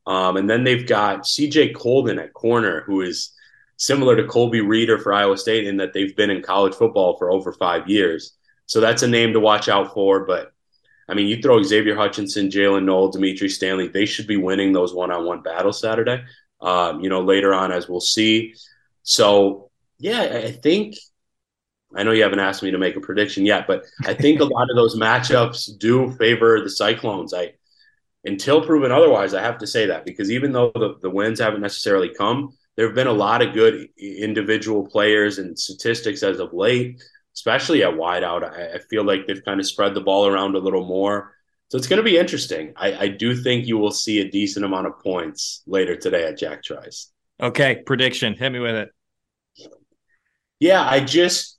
[0.07, 3.33] Um, and then they've got CJ Coldon at corner, who is
[3.77, 7.31] similar to Colby Reeder for Iowa State in that they've been in college football for
[7.31, 8.37] over five years.
[8.67, 10.27] So that's a name to watch out for.
[10.27, 10.53] But
[11.11, 14.95] I mean, you throw Xavier Hutchinson, Jaylin Noel, Dimitri Stanley, they should be winning those
[14.95, 16.23] one on one battles Saturday,
[16.61, 18.55] um, you know, later on, as we'll see.
[19.03, 20.95] So, yeah, I think
[21.95, 24.45] I know you haven't asked me to make a prediction yet, but I think a
[24.45, 27.35] lot of those matchups do favor the Cyclones.
[27.35, 27.55] I
[28.25, 31.63] until proven otherwise, I have to say that because even though the, the wins haven't
[31.63, 36.53] necessarily come, there have been a lot of good individual players and statistics as of
[36.53, 37.03] late,
[37.35, 38.43] especially at wideout.
[38.45, 41.35] I, I feel like they've kind of spread the ball around a little more.
[41.69, 42.73] So it's going to be interesting.
[42.77, 46.37] I, I do think you will see a decent amount of points later today at
[46.37, 47.13] Jack Trice.
[47.41, 48.35] Okay, prediction.
[48.35, 48.91] Hit me with it.
[50.59, 51.59] Yeah, I just,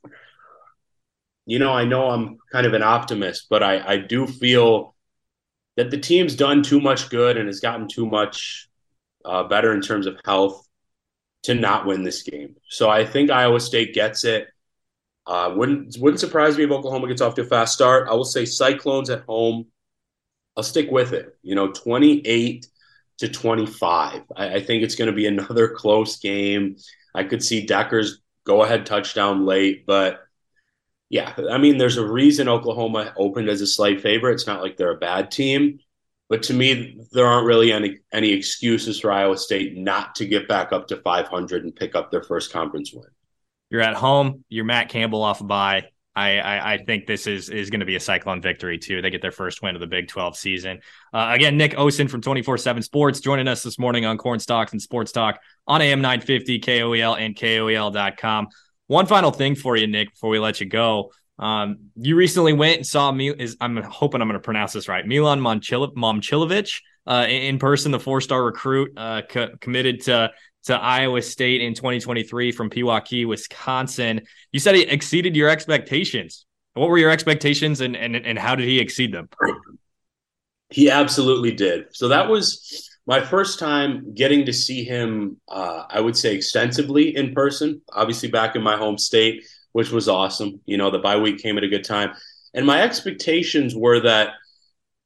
[1.45, 4.95] you know, I know I'm kind of an optimist, but I, I do feel
[5.77, 8.67] that the team's done too much good and has gotten too much
[9.23, 10.67] uh, better in terms of health
[11.43, 12.55] to not win this game.
[12.69, 14.47] So I think Iowa State gets it.
[15.25, 18.09] Uh, wouldn't wouldn't surprise me if Oklahoma gets off to a fast start.
[18.09, 19.67] I will say Cyclones at home.
[20.57, 21.37] I'll stick with it.
[21.43, 22.67] You know, 28
[23.19, 24.23] to 25.
[24.35, 26.75] I, I think it's going to be another close game.
[27.13, 28.13] I could see Dekkers'
[28.45, 30.21] go ahead touchdown late, but
[31.09, 34.33] yeah, I mean, there's a reason Oklahoma opened as a slight favorite.
[34.33, 35.79] It's not like they're a bad team,
[36.29, 40.47] but to me, there aren't really any any excuses for Iowa State not to get
[40.47, 43.09] back up to 500 and pick up their first conference win.
[43.71, 44.43] You're at home.
[44.49, 45.85] You're Matt Campbell off a bye.
[46.13, 49.01] I, I, I think this is is going to be a Cyclone victory too.
[49.01, 50.81] They get their first win of the Big 12 season.
[51.13, 54.81] Uh, again, Nick Osen from 24 7 Sports joining us this morning on Cornstalks and
[54.81, 58.47] Sports Talk on AM 950, KOEL, and KOEL.com.
[58.87, 61.13] One final thing for you, Nick, before we let you go.
[61.39, 63.29] Um, you recently went and saw me.
[63.29, 65.07] Is I'm hoping I'm going to pronounce this right.
[65.07, 70.31] Milan Momcilovic uh, in person, the four star recruit uh, co- committed to
[70.63, 74.21] to Iowa State in 2023 from Pewaukee, Wisconsin.
[74.51, 76.45] You said he exceeded your expectations.
[76.73, 79.29] What were your expectations and, and, and how did he exceed them?
[80.69, 81.87] He absolutely did.
[81.95, 87.15] So that was my first time getting to see him, uh, I would say extensively
[87.15, 89.43] in person, obviously back in my home state,
[89.73, 90.61] which was awesome.
[90.65, 92.11] You know, the bye week came at a good time.
[92.53, 94.33] And my expectations were that,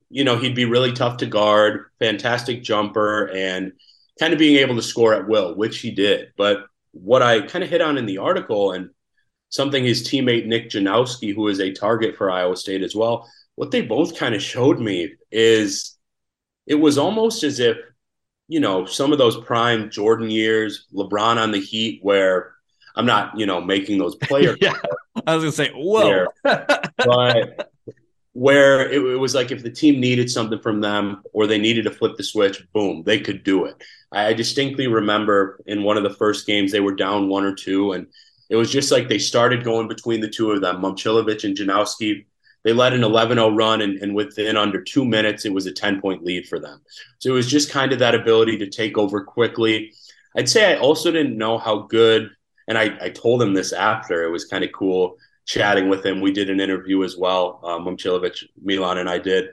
[0.09, 3.71] you know, he'd be really tough to guard, fantastic jumper, and–
[4.19, 6.31] kind of being able to score at will, which he did.
[6.37, 8.89] But what I kind of hit on in the article and
[9.49, 13.71] something his teammate Nick Janowski, who is a target for Iowa State as well, what
[13.71, 15.97] they both kind of showed me is
[16.65, 17.77] it was almost as if,
[18.47, 22.53] you know, some of those prime Jordan years, LeBron on the Heat, where
[22.95, 24.57] I'm not, you know, making those players.
[24.61, 24.73] yeah,
[25.25, 27.71] I was gonna say, whoa, but
[28.33, 31.83] where it, it, was like if the team needed something from them or they needed
[31.83, 33.81] to flip the switch, boom, they could do it.
[34.15, 37.91] I, distinctly remember in one of the first games they were down one or two,
[37.91, 38.07] and
[38.49, 42.25] it was just like they started going between the two of them, Momcilovic and Janowski.
[42.63, 46.23] They led an 11-0 run, and, and within under two minutes, it was a 10-point
[46.23, 46.81] lead for them.
[47.19, 49.93] So it was just kind of that ability to take over quickly.
[50.35, 52.29] I'd say I also didn't know how good,
[52.67, 54.23] and I, I told him this after.
[54.23, 56.21] It was kind of cool chatting with him.
[56.21, 57.59] We did an interview as well.
[57.63, 59.49] Um, Momcilovic, Milan, and I did.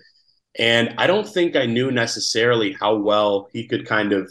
[0.59, 4.31] And I don't think I knew necessarily how well he could kind of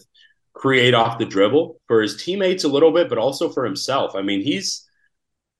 [0.53, 4.15] create off the dribble for his teammates a little bit, but also for himself.
[4.15, 4.87] I mean, he's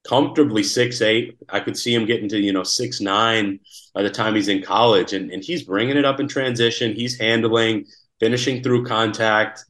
[0.04, 1.38] comfortably six eight.
[1.50, 3.60] I could see him getting to, you know, six nine
[3.94, 5.14] by the time he's in college.
[5.14, 6.96] And, and he's bringing it up in transition.
[6.96, 7.86] He's handling,
[8.20, 9.64] finishing through contact.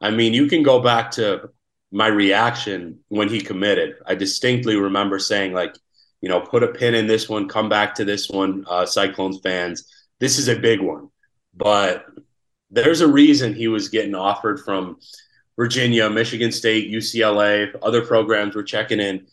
[0.00, 1.50] I mean, you can go back to
[1.90, 3.96] my reaction when he committed.
[4.06, 5.74] I distinctly remember saying, like,
[6.20, 9.40] you know, put a pin in this one, come back to this one, uh, Cyclones
[9.42, 9.92] fans.
[10.20, 11.08] This is a big one.
[11.54, 12.06] But
[12.72, 14.98] there's a reason he was getting offered from
[15.56, 19.26] Virginia, Michigan State, UCLA, other programs were checking in.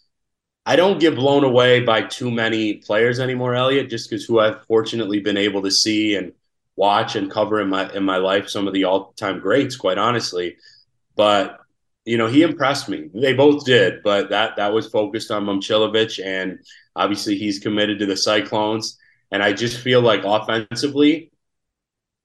[0.66, 4.64] I don't get blown away by too many players anymore, Eliot, just because who I've
[4.66, 6.34] fortunately been able to see and
[6.76, 9.98] watch and cover in my in my life some of the all time greats, quite
[9.98, 10.58] honestly.
[11.16, 11.60] But
[12.06, 13.10] you know, he impressed me.
[13.14, 16.60] They both did, but that that was focused on Momcilovic, and
[16.96, 18.98] obviously he's committed to the Cyclones.
[19.32, 21.32] And I just feel like offensively,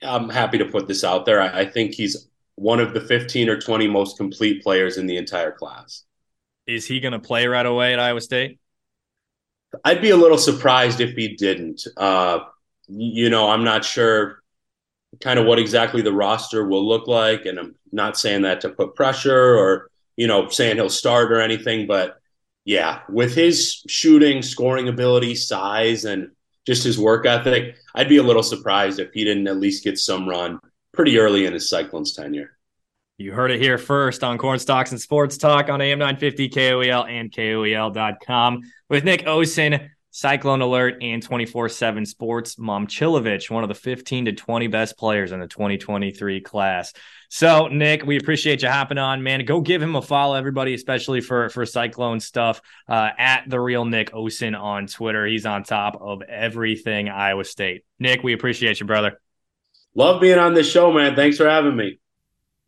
[0.05, 1.41] I'm happy to put this out there.
[1.41, 5.17] I, I think he's one of the 15 or 20 most complete players in the
[5.17, 6.05] entire class.
[6.67, 8.59] Is he going to play right away at Iowa State?
[9.85, 11.87] I'd be a little surprised if he didn't.
[11.97, 12.41] Uh,
[12.89, 14.43] you know, I'm not sure
[15.21, 17.47] kind of what exactly the roster will look like.
[17.47, 21.41] And I'm not saying that to put pressure or, you know, saying he'll start or
[21.41, 21.87] anything.
[21.87, 22.21] But
[22.65, 26.31] yeah, with his shooting, scoring ability, size, and
[26.67, 29.99] just his work ethic, I'd be a little surprised if he didn't at least get
[29.99, 30.59] some run
[30.93, 32.57] pretty early in his Cyclones tenure.
[33.17, 37.31] You heard it here first on Cornstalks and Sports Talk on AM 950 KOEL and
[37.31, 44.27] KOEL.com with Nick Osen Cyclone Alert and 24 7 Sports, Momcilovic, one of the 15
[44.27, 46.93] to 20 best players in the 2023 class.
[47.29, 49.45] So, Nick, we appreciate you hopping on, man.
[49.45, 53.85] Go give him a follow, everybody, especially for, for Cyclone stuff uh, at the real
[53.85, 55.27] Nick Osen on Twitter.
[55.27, 57.85] He's on top of everything Iowa State.
[57.99, 59.21] Nick, we appreciate you, brother.
[59.97, 61.17] Love being on this show, man.
[61.17, 61.99] Thanks for having me.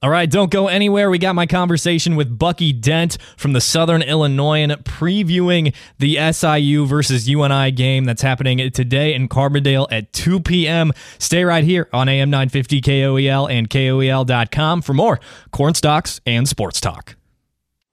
[0.06, 1.10] All right, don't go anywhere.
[1.10, 7.28] We got my conversation with Bucky Dent from the Southern Illinoisan previewing the SIU versus
[7.28, 10.92] UNI game that's happening today in Carbondale at 2 p.m.
[11.18, 15.18] Stay right here on AM 950 KOEL and KOEL.com for more
[15.50, 17.16] Cornstalks and sports talk.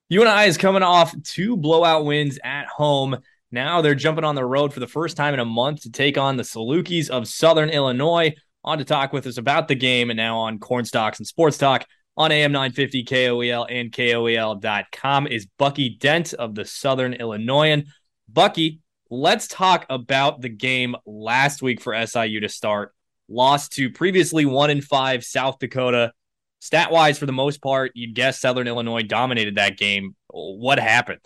[0.09, 3.17] UNI is coming off two blowout wins at home.
[3.51, 6.19] Now they're jumping on the road for the first time in a month to take
[6.19, 10.17] on the Salukis of Southern Illinois on to talk with us about the game and
[10.17, 16.33] now on Cornstalks and Sports Talk on AM 950 KOEL and KOEL.com is Bucky Dent
[16.33, 17.85] of the Southern Illinoisan.
[18.29, 22.93] Bucky, let's talk about the game last week for SIU to start.
[23.27, 26.13] Lost to previously one in five South Dakota.
[26.59, 30.15] Stat wise, for the most part, you'd guess Southern Illinois dominated that game.
[30.29, 31.19] What happened?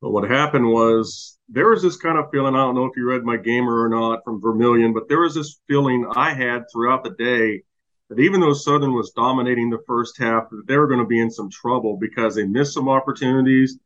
[0.00, 2.54] But what happened was there was this kind of feeling.
[2.54, 5.34] I don't know if you read my gamer or not from Vermillion, but there was
[5.34, 7.62] this feeling I had throughout the day
[8.08, 11.20] that even though Southern was dominating the first half, that they were going to be
[11.20, 13.78] in some trouble because they missed some opportunities.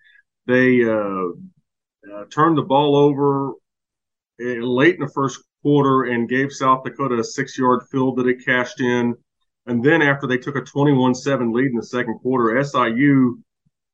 [0.47, 1.29] They uh,
[2.13, 3.51] uh, turned the ball over
[4.41, 8.27] uh, late in the first quarter and gave South Dakota a six yard field that
[8.27, 9.15] it cashed in.
[9.67, 13.41] And then after they took a 21 7 lead in the second quarter, SIU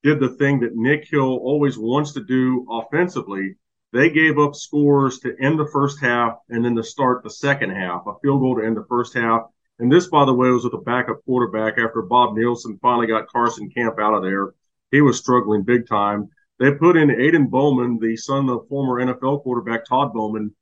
[0.02, 3.56] did the thing that Nick Hill always wants to do offensively.
[3.92, 7.70] They gave up scores to end the first half and then to start the second
[7.70, 9.42] half, a field goal to end the first half.
[9.78, 13.28] And this, by the way, was with a backup quarterback after Bob Nielson finally got
[13.28, 14.54] Carson Camp out of there.
[14.90, 16.28] He was struggling big time.
[16.58, 20.52] They put in Aidan Bauman, the son of former NFL quarterback Todd Bouman,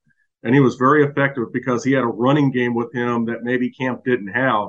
[0.43, 3.71] and he was very effective because he had a running game with him that maybe
[3.71, 4.69] Camp didn't have.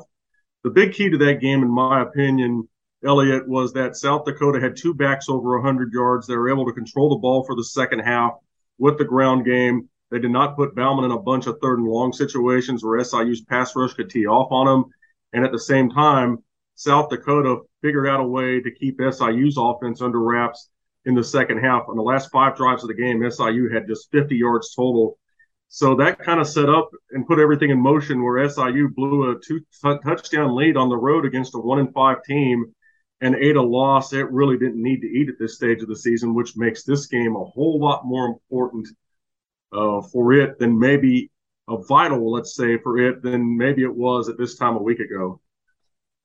[0.63, 2.69] The big key to that game, in my opinion,
[3.05, 6.25] Eliot, was that South Dakota had two backs over 100 yards.
[6.25, 8.33] They were able to control the ball for the second half
[8.77, 9.89] with the ground game.
[10.09, 13.41] They did not put Bauman in a bunch of third and long situations where SIU's
[13.41, 14.85] pass rush could tee off on him.
[15.33, 16.37] And at the same time,
[16.75, 20.69] South Dakota figured out a way to keep SIU's offense under wraps
[21.05, 21.83] in the second half.
[21.89, 25.17] On the last five drives of the game, SIU had just 50 yards total.
[25.69, 29.39] So that kind of set up and put everything in motion where SIU blew a
[29.39, 32.73] two t- touchdown lead on the road against a one and five team
[33.19, 35.95] and ate a loss it really didn't need to eat at this stage of the
[35.95, 38.87] season, which makes this game a whole lot more important
[39.71, 41.31] uh, for it than maybe
[41.67, 44.99] a vital, let's say, for it than maybe it was at this time a week
[44.99, 45.41] ago.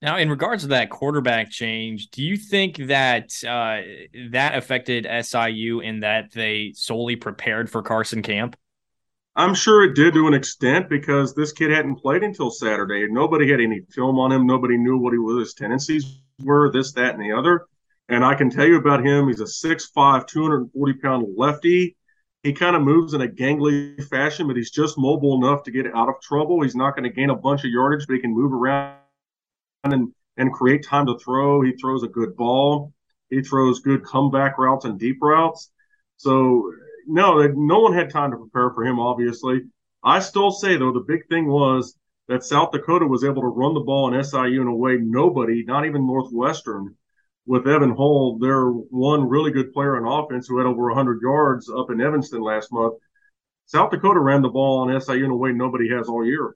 [0.01, 3.82] Now, in regards to that quarterback change, do you think that uh,
[4.30, 8.57] that affected SIU in that they solely prepared for Carson Camp?
[9.36, 13.07] I'm sure it did to an extent because this kid hadn't played until Saturday.
[13.09, 14.47] Nobody had any film on him.
[14.47, 17.66] Nobody knew what he was, his tendencies were, this, that, and the other.
[18.09, 19.28] And I can tell you about him.
[19.28, 21.97] He's a 6'5, 240 pound lefty.
[22.43, 25.86] He kind of moves in a gangly fashion, but he's just mobile enough to get
[25.95, 26.62] out of trouble.
[26.62, 28.97] He's not going to gain a bunch of yardage, but he can move around
[29.84, 31.62] and, and create time to throw.
[31.62, 32.93] He throws a good ball.
[33.30, 35.70] He throws good comeback routes and deep routes.
[36.16, 36.72] So
[37.07, 38.99] no, no one had time to prepare for him.
[38.99, 39.62] Obviously,
[40.03, 41.97] I still say though the big thing was
[42.28, 45.64] that South Dakota was able to run the ball in SIU in a way nobody,
[45.64, 46.97] not even Northwestern,
[47.47, 51.68] with Evan Hull, their one really good player on offense who had over 100 yards
[51.68, 52.95] up in Evanston last month.
[53.66, 56.55] South Dakota ran the ball on SIU in a way nobody has all year.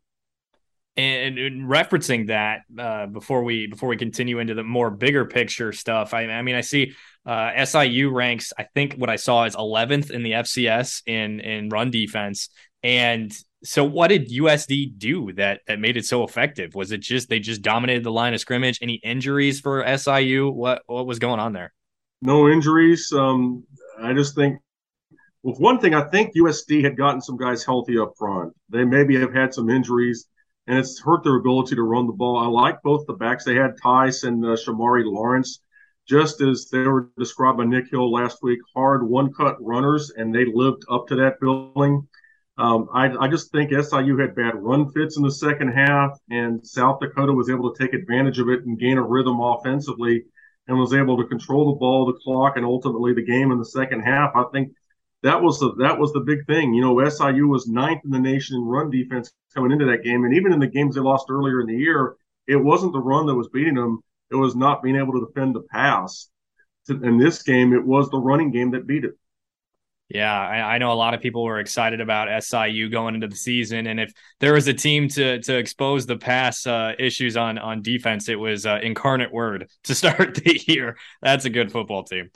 [0.99, 5.72] And, and referencing that uh, before we before we continue into the more bigger picture
[5.72, 6.95] stuff, I, I mean, I see
[7.26, 8.55] uh, SIU ranks.
[8.59, 12.49] I think what I saw is 11th in the FCS in in run defense.
[12.87, 16.76] And so, what did USD do that that made it so effective?
[16.76, 18.78] Was it just they just dominated the line of scrimmage?
[18.80, 20.49] Any injuries for SIU?
[20.51, 21.74] What what was going on there?
[22.22, 23.11] No injuries.
[23.12, 23.64] Um,
[24.01, 24.61] I just think
[25.43, 28.53] well, one thing I think USD had gotten some guys healthy up front.
[28.68, 30.28] They maybe have had some injuries
[30.68, 32.39] and it's hurt their ability to run the ball.
[32.39, 33.45] I like both the backs.
[33.45, 35.61] They had Theis and uh, Shomari Lawrence,
[36.07, 40.32] just as they were described by Nick Hill last week, hard one cut runners, and
[40.32, 42.07] they lived up to that billing.
[42.59, 46.66] Um, I, I, just think SIU had bad run fits in the second half, and
[46.66, 50.24] South Dakota was able to take advantage of it and gain a rhythm offensively
[50.66, 53.64] and was able to control the ball, the clock, and ultimately the game in the
[53.64, 54.32] second half.
[54.34, 54.72] I think
[55.22, 56.72] that was the that was the big thing.
[56.72, 60.24] You know, SIU was ninth in the nation in run defense coming into that game,
[60.24, 63.26] and even in the games they lost earlier in the year, it wasn't the run
[63.26, 64.00] that was beating them;
[64.30, 66.30] it was not being able to defend the pass.
[66.88, 69.18] In this game, it was the running game that beat it.
[70.09, 73.34] Yeah, I, I, know a lot of people were excited about SIU going into the
[73.34, 77.59] season, and if there was a team to to expose the pass uh, issues on
[77.59, 80.96] on defense, it was uh, Incarnate Word to start the year.
[81.22, 82.30] That's a good football team.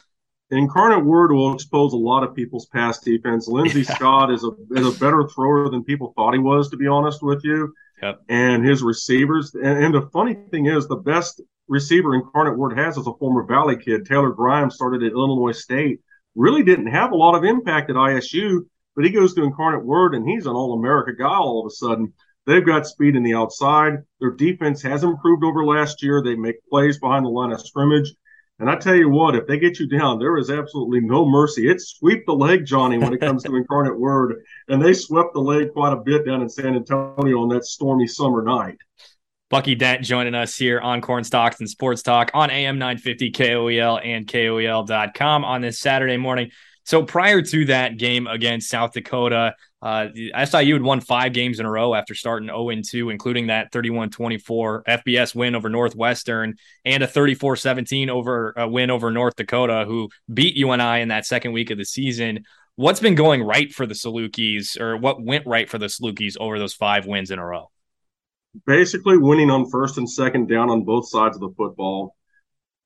[0.51, 3.47] Incarnate Word will expose a lot of people's pass defense.
[3.47, 3.95] Lindsey yeah.
[3.95, 7.23] Scott is a is a better thrower than people thought he was, to be honest
[7.23, 7.73] with you.
[8.03, 8.21] Yep.
[8.29, 12.97] And his receivers, and, and the funny thing is, the best receiver Incarnate Word has
[12.97, 14.07] is a former Valley kid.
[14.07, 16.01] Taylor Grimes started at Illinois State,
[16.41, 18.61] really didn't have a lot of impact at ISU,
[18.97, 21.75] but he goes to Incarnate Word and he's an All America guy all of a
[21.75, 22.13] sudden.
[22.47, 23.99] They've got speed in the outside.
[24.19, 26.23] Their defense has improved over last year.
[26.23, 28.13] They make plays behind the line of scrimmage.
[28.59, 31.69] And I tell you what, if they get you down, there is absolutely no mercy.
[31.69, 34.43] It's sweep the leg, Johnny, when it comes to Incarnate Word.
[34.69, 38.07] And they swept the leg quite a bit down in San Antonio on that stormy
[38.07, 38.77] summer night.
[39.51, 44.25] Bucky Dent joining us here on Cornstalks and Sports Talk on AM 950 KOEL and
[44.25, 46.53] KOEL.com on this Saturday morning.
[46.85, 51.67] So prior to that game against South Dakota, uh, SIU had won five games in
[51.67, 57.03] a row after starting 0 2, including that 31 24 FBS win over Northwestern and
[57.03, 61.51] a 34 17 over uh, win over North Dakota, who beat UNI in that second
[61.51, 62.45] week of the season.
[62.77, 66.61] What's been going right for the Salukis, or what went right for the Salukis over
[66.61, 67.69] those five wins in a row?
[68.67, 72.17] Basically winning on first and second down on both sides of the football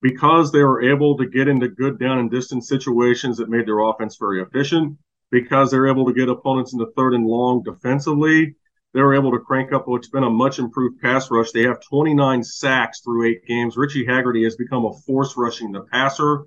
[0.03, 3.81] because they were able to get into good down and distance situations that made their
[3.81, 4.99] offense very efficient
[5.31, 8.55] because they're able to get opponents into third and long defensively
[8.95, 11.51] they were able to crank up what's been a much improved pass rush.
[11.51, 13.77] They have 29 sacks through eight games.
[13.77, 16.45] Richie Hagarty has become a force rushing the passer.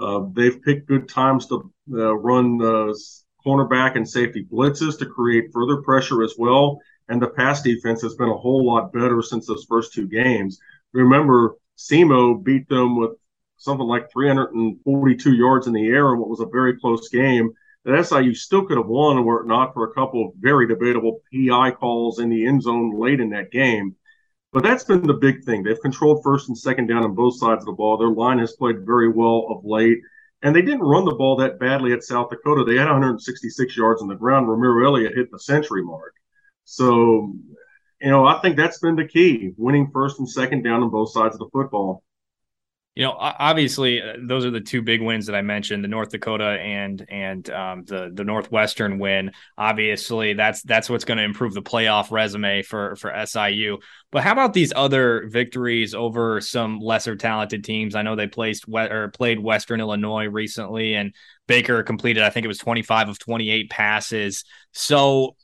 [0.00, 2.92] Uh, they've picked good times to uh, run uh,
[3.46, 8.14] cornerback and safety blitzes to create further pressure as well and the pass defense has
[8.14, 10.58] been a whole lot better since those first two games.
[10.92, 13.12] Remember, SEMO beat them with
[13.56, 17.52] something like 342 yards in the air in what was a very close game.
[17.84, 21.20] That SIU still could have won were it not for a couple of very debatable
[21.32, 23.96] PI calls in the end zone late in that game.
[24.52, 25.62] But that's been the big thing.
[25.62, 27.98] They've controlled first and second down on both sides of the ball.
[27.98, 29.98] Their line has played very well of late.
[30.42, 32.64] And they didn't run the ball that badly at South Dakota.
[32.64, 34.48] They had 166 yards on the ground.
[34.48, 36.14] Romeo Elliott hit the century mark.
[36.64, 37.34] So,
[38.00, 41.12] you know, I think that's been the key winning first and second down on both
[41.12, 42.02] sides of the football.
[42.96, 46.10] You know, obviously, uh, those are the two big wins that I mentioned: the North
[46.10, 49.32] Dakota and and um, the the Northwestern win.
[49.58, 53.78] Obviously, that's that's what's going to improve the playoff resume for for SIU.
[54.12, 57.96] But how about these other victories over some lesser talented teams?
[57.96, 61.16] I know they placed or played Western Illinois recently, and
[61.48, 64.44] Baker completed, I think it was twenty five of twenty eight passes.
[64.70, 65.34] So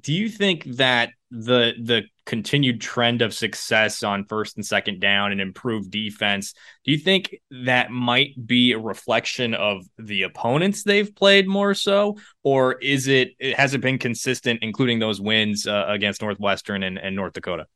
[0.00, 5.32] do you think that the the continued trend of success on first and second down
[5.32, 11.14] and improved defense do you think that might be a reflection of the opponents they've
[11.14, 12.16] played more so?
[12.42, 17.14] Or is it has it been consistent including those wins uh, against northwestern and, and
[17.14, 17.66] north dakota?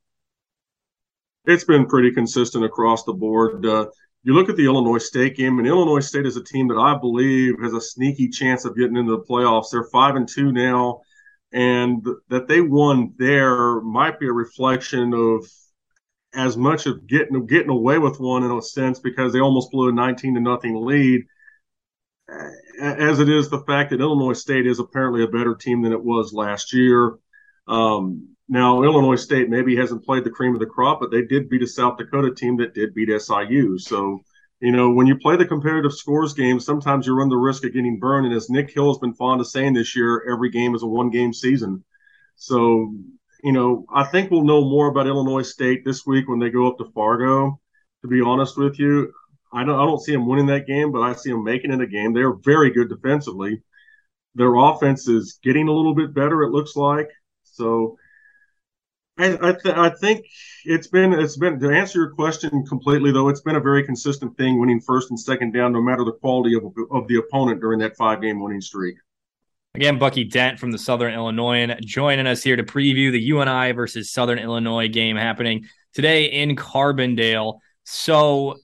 [1.45, 3.67] It's been pretty consistent across the board.
[3.67, 3.87] Uh,
[4.23, 6.97] you look at the Illinois State game, and Illinois State is a team that I
[6.97, 9.71] believe has a sneaky chance of getting into the playoffs.
[9.73, 11.01] They're five and two now
[11.53, 15.47] and that they won there might be a reflection of
[16.35, 19.91] as much of getting getting away with one in a sense because they almost blew
[19.91, 21.23] a 19 to nothing lead
[22.81, 26.03] as it is the fact that Illinois State is apparently a better team than it
[26.03, 27.19] was last year.
[27.69, 31.49] Um, now Illinois State maybe hasn't played the cream of the crop, but they did
[31.49, 33.79] beat a South Dakota team that did beat SIU.
[33.79, 34.21] So
[34.63, 37.73] you know, when you play the comparative scores game, sometimes you run the risk of
[37.73, 38.27] getting burned.
[38.27, 40.87] And as Nick Hill has been fond of saying this year, every game is a
[40.87, 41.83] one game season.
[42.37, 42.95] So,
[43.43, 46.69] you know, I think we'll know more about Illinois State this week when they go
[46.69, 47.61] up to Fargo.
[48.03, 49.13] To be honest with you,
[49.53, 51.81] I don't, I don't see them winning that game, but I see them making it
[51.81, 52.13] a game.
[52.13, 53.63] They're very good defensively.
[54.37, 57.09] Their offense is getting a little bit better, it looks like.
[57.43, 57.99] So,
[59.19, 60.27] I I, th- I, think
[60.65, 64.37] it's been it's been to answer your question completely though it's been a very consistent
[64.37, 67.79] thing winning first and second down no matter the quality of of the opponent during
[67.81, 68.97] that five game winning streak.
[69.75, 74.11] Again, Bucky Dent from the Southern Illinoisan joining us here to preview the UNI versus
[74.13, 77.59] Southern Illinois game happening today in Carbondale.
[77.85, 78.59] So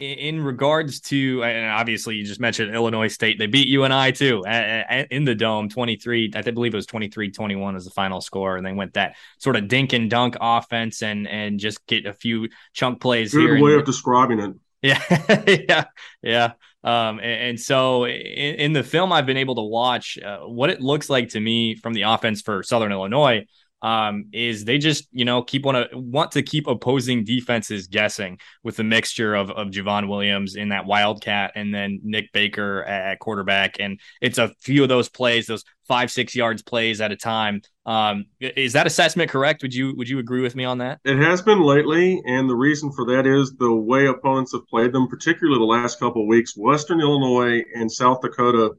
[0.00, 5.24] in regards to, and obviously you just mentioned Illinois State, they beat UNI too in
[5.24, 6.32] the dome 23.
[6.34, 8.56] I believe it was 23 21 as the final score.
[8.56, 12.12] And they went that sort of dink and dunk offense and and just get a
[12.12, 13.62] few chunk plays Good here.
[13.62, 14.54] way of describing it.
[14.82, 15.44] Yeah.
[15.68, 15.84] yeah.
[16.22, 16.52] Yeah.
[16.82, 20.70] Um, and, and so in, in, the film I've been able to watch, uh, what
[20.70, 23.44] it looks like to me from the offense for Southern Illinois
[23.82, 28.38] um, is they just you know keep want to want to keep opposing defenses guessing
[28.62, 33.18] with the mixture of of Javon Williams in that Wildcat and then Nick Baker at,
[33.18, 37.16] quarterback, and it's a few of those plays, those five six yards plays at a
[37.16, 37.62] time.
[37.86, 39.62] Um, is that assessment correct?
[39.62, 41.00] Would you would you agree with me on that?
[41.04, 44.92] It has been lately, and the reason for that is the way opponents have played
[44.92, 46.56] them, particularly the last couple of weeks.
[46.56, 48.72] Western Illinois and South Dakota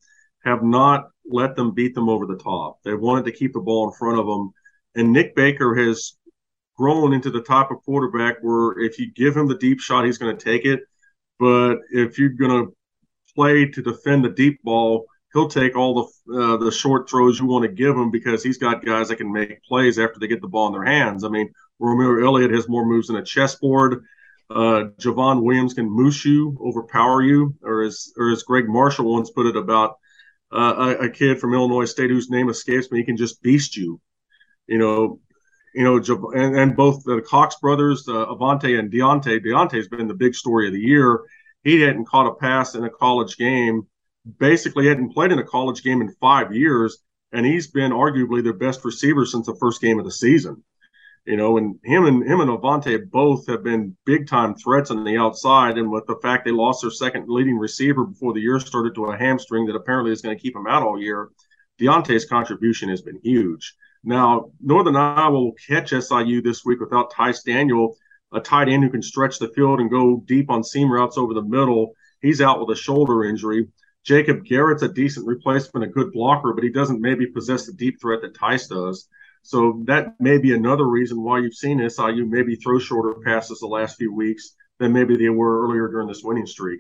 [0.45, 2.80] have not let them beat them over the top.
[2.84, 4.52] They've wanted to keep the ball in front of them
[4.95, 6.17] and Nick Baker has
[6.77, 10.17] grown into the type of quarterback where if you give him the deep shot, he's
[10.17, 10.81] going to take it.
[11.39, 12.75] But if you're going to
[13.35, 17.45] play to defend the deep ball, he'll take all the uh, the short throws you
[17.45, 20.41] want to give him because he's got guys that can make plays after they get
[20.41, 21.23] the ball in their hands.
[21.23, 24.03] I mean, Romeo Elliott has more moves than a chessboard.
[24.49, 29.31] Uh, Javon Williams can moose you, overpower you, or as or as Gregg Marshall once
[29.31, 29.97] put it about
[30.51, 33.77] uh, a, a, kid from Illinois State whose name escapes me, he can just beast
[33.77, 34.01] you.
[34.68, 35.20] You know,
[35.74, 39.45] you know, and, and both the Cox brothers, uh, Avante and Deontay.
[39.45, 41.22] Deontay's been the big story of the year.
[41.64, 43.84] He hadn't caught a pass in a college game.
[44.39, 46.97] Basically, hadn't played in a college game in five years,
[47.32, 50.64] and he's been arguably their best receiver since the first game of the season.
[51.26, 55.03] You know, and him and him and Avante both have been big time threats on
[55.03, 55.78] the outside.
[55.78, 59.05] And with the fact they lost their second leading receiver before the year started to
[59.05, 61.30] a hamstring that apparently is going to keep him out all year,
[61.80, 63.76] Deontay's contribution has been huge.
[64.04, 67.95] Now, Northern Iowa will catch SIU this week without Tyce Daniel,
[68.34, 71.34] a tight end who can stretch the field and go deep on seam routes over
[71.34, 71.93] the middle.
[72.22, 73.68] He's out with a shoulder injury.
[74.04, 78.02] Jacob Garrett's a decent replacement, a good blocker, but he doesn't maybe possess the deep
[78.02, 79.08] threat that Tyce does.
[79.43, 83.68] So that may be another reason why you've seen SIU maybe throw shorter passes the
[83.68, 86.80] last few weeks than maybe they were earlier during this winning streak.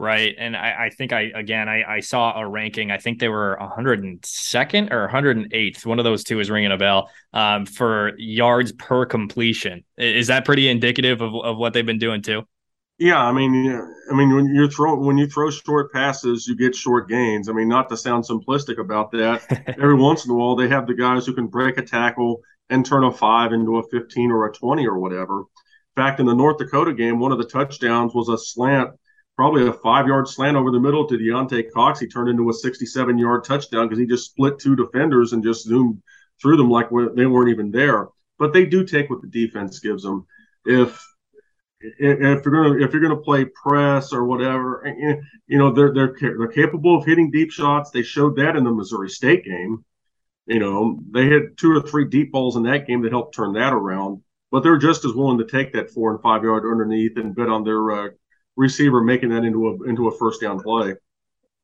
[0.00, 0.34] Right.
[0.38, 2.90] And I, I think I, again, I, I, saw a ranking.
[2.90, 5.84] I think they were 102nd or 108th.
[5.84, 9.84] One of those two is ringing a bell um, for yards per completion.
[9.98, 12.44] Is that pretty indicative of, of what they've been doing too?
[12.96, 13.52] Yeah, I mean,
[14.10, 17.50] I mean, when you throw when you throw short passes, you get short gains.
[17.50, 19.42] I mean, not to sound simplistic about that.
[19.78, 22.40] every once in a while, they have the guys who can break a tackle
[22.70, 25.40] and turn a five into a 15 or a 20 or whatever.
[25.40, 25.46] In
[26.02, 28.92] fact, in the North Dakota game, one of the touchdowns was a slant,
[29.40, 31.98] probably a five yard slant over the middle to Deontay Cox.
[31.98, 35.64] He turned into a 67 yard touchdown because he just split two defenders and just
[35.64, 36.02] zoomed
[36.42, 38.08] through them like they weren't even there.
[38.38, 40.26] But they do take what the defense gives them.
[40.66, 41.02] If
[41.80, 44.84] if you're gonna if you're gonna play press or whatever,
[45.46, 47.90] you know they're they're they're capable of hitting deep shots.
[47.90, 49.86] They showed that in the Missouri State game.
[50.44, 53.54] You know they had two or three deep balls in that game that helped turn
[53.54, 54.20] that around.
[54.50, 57.48] But they're just as willing to take that four and five yard underneath and bet
[57.48, 58.08] on their uh,
[58.60, 60.94] receiver making that into a into a first down play.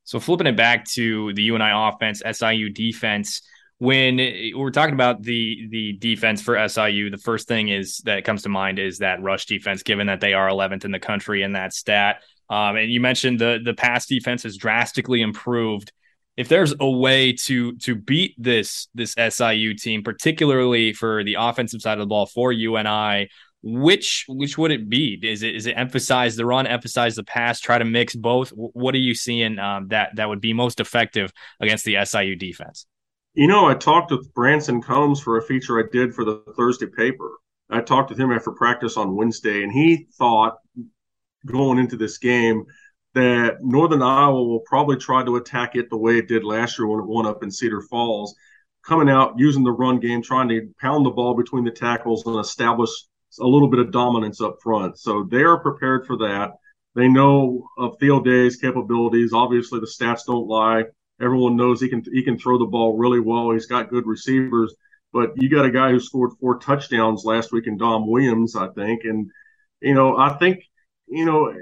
[0.04, 3.42] So flipping it back to the UNI offense, SIU defense
[3.78, 4.16] when
[4.54, 8.48] we're talking about the the defense for SIU, the first thing is that comes to
[8.48, 11.74] mind is that rush defense, given that they are 11th in the country in that
[11.74, 12.22] stat.
[12.48, 15.92] Um, and you mentioned the the pass defense has drastically improved.
[16.38, 21.82] If there's a way to to beat this this SIU team, particularly for the offensive
[21.82, 23.28] side of the ball for UNI,
[23.68, 25.18] which which would it be?
[25.20, 28.50] Is it is it emphasize the run, emphasize the pass, try to mix both?
[28.50, 32.86] What are you seeing um, that that would be most effective against the SIU defense?
[33.34, 36.86] You know, I talked with Branson Combs for a feature I did for the Thursday
[36.86, 37.28] paper.
[37.68, 40.58] I talked with him after practice on Wednesday, and he thought
[41.44, 42.66] going into this game
[43.14, 46.86] that Northern Iowa will probably try to attack it the way it did last year
[46.86, 48.36] when it won up in Cedar Falls,
[48.86, 52.38] coming out using the run game, trying to pound the ball between the tackles and
[52.38, 52.90] establish
[53.40, 54.98] a little bit of dominance up front.
[54.98, 56.52] So they are prepared for that.
[56.94, 59.32] They know of Theo Day's capabilities.
[59.32, 60.84] Obviously, the stats don't lie.
[61.20, 63.50] Everyone knows he can he can throw the ball really well.
[63.50, 64.74] He's got good receivers,
[65.12, 68.68] but you got a guy who scored four touchdowns last week in Dom Williams, I
[68.68, 69.04] think.
[69.04, 69.30] And
[69.80, 70.64] you know, I think
[71.06, 71.54] you know,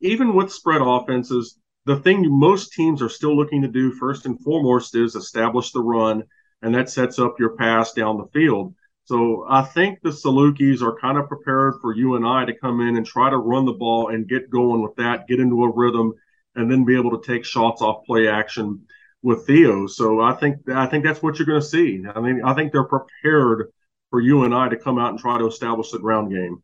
[0.00, 1.56] even with spread offenses,
[1.86, 5.80] the thing most teams are still looking to do first and foremost is establish the
[5.80, 6.24] run,
[6.62, 8.74] and that sets up your pass down the field.
[9.10, 13.04] So I think the Salukis are kind of prepared for UNI to come in and
[13.04, 16.12] try to run the ball and get going with that, get into a rhythm,
[16.54, 18.86] and then be able to take shots off play action
[19.20, 19.88] with Theo.
[19.88, 22.04] So I think I think that's what you're going to see.
[22.14, 23.72] I mean, I think they're prepared
[24.10, 26.62] for UNI to come out and try to establish the ground game.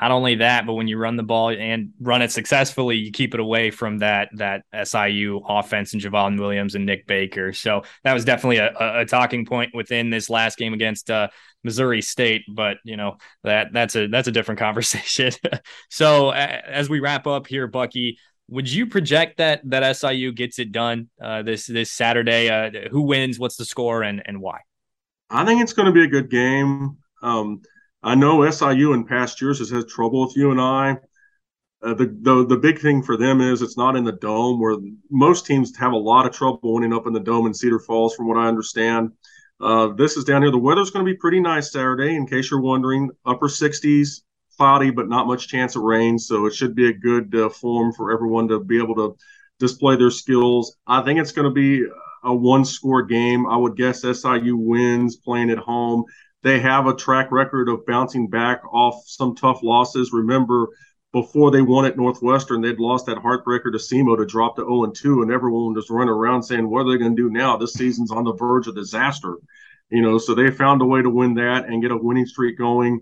[0.00, 3.32] Not only that, but when you run the ball and run it successfully, you keep
[3.32, 7.52] it away from that that SIU offense and Javon Williams and Nick Baker.
[7.52, 11.28] So that was definitely a, a talking point within this last game against uh,
[11.62, 12.42] Missouri State.
[12.48, 15.32] But you know that that's a that's a different conversation.
[15.90, 18.18] so as we wrap up here, Bucky,
[18.48, 22.50] would you project that that SIU gets it done uh, this this Saturday?
[22.50, 23.38] Uh, who wins?
[23.38, 24.60] What's the score and and why?
[25.30, 26.98] I think it's going to be a good game.
[27.22, 27.62] Um,
[28.04, 30.98] I know SIU in past years has had trouble with UNI.
[31.82, 34.76] Uh, the, the the big thing for them is it's not in the dome where
[35.10, 38.14] most teams have a lot of trouble winning up in the dome in Cedar Falls,
[38.14, 39.12] from what I understand.
[39.58, 40.50] Uh, this is down here.
[40.50, 43.10] The weather's going to be pretty nice Saturday, in case you're wondering.
[43.24, 44.20] Upper 60s,
[44.56, 46.18] cloudy, but not much chance of rain.
[46.18, 49.16] So it should be a good uh, form for everyone to be able to
[49.58, 50.76] display their skills.
[50.86, 51.86] I think it's going to be
[52.22, 53.46] a one score game.
[53.46, 56.04] I would guess SIU wins playing at home.
[56.44, 60.12] They have a track record of bouncing back off some tough losses.
[60.12, 60.68] Remember,
[61.10, 64.84] before they won at Northwestern, they'd lost that heartbreaker to SEMO to drop to 0
[64.84, 67.30] and 2, and everyone was just running around saying, "What are they going to do
[67.30, 67.56] now?
[67.56, 69.38] This season's on the verge of disaster."
[69.88, 72.58] You know, so they found a way to win that and get a winning streak
[72.58, 73.00] going.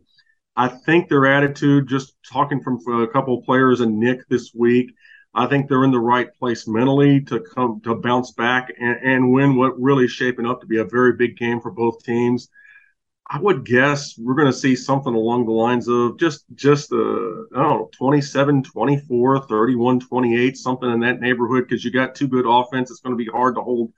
[0.55, 4.95] I think their attitude, just talking from a couple of players and Nick this week,
[5.35, 9.33] I think they're in the right place mentally to come to bounce back and, and
[9.33, 12.49] win what really is shaping up to be a very big game for both teams.
[13.33, 16.97] I would guess we're going to see something along the lines of just just uh,
[16.97, 22.29] I don't know 27 24 31 28 something in that neighborhood because you got two
[22.29, 23.91] good offense it's going to be hard to hold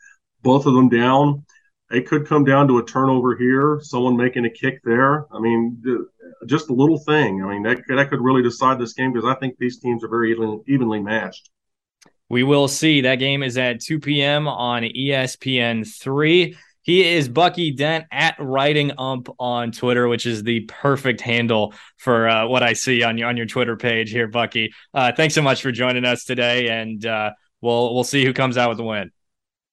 [0.43, 1.45] both of them down.
[1.91, 5.27] It could come down to a turnover here someone making a kick there.
[5.35, 5.83] I mean
[6.47, 7.43] just a little thing.
[7.43, 10.09] I mean that that could really decide this game because I think these teams are
[10.09, 11.51] very evenly, evenly matched.
[12.29, 13.01] We will see.
[13.01, 14.47] That game is at 2 p.m.
[14.47, 20.61] on ESPN 3 he is Bucky Dent at Writing Ump on Twitter, which is the
[20.61, 24.73] perfect handle for uh, what I see on your on your Twitter page here, Bucky.
[24.93, 27.33] Uh, thanks so much for joining us today, and uh,
[27.63, 29.11] we'll we'll see who comes out with the win.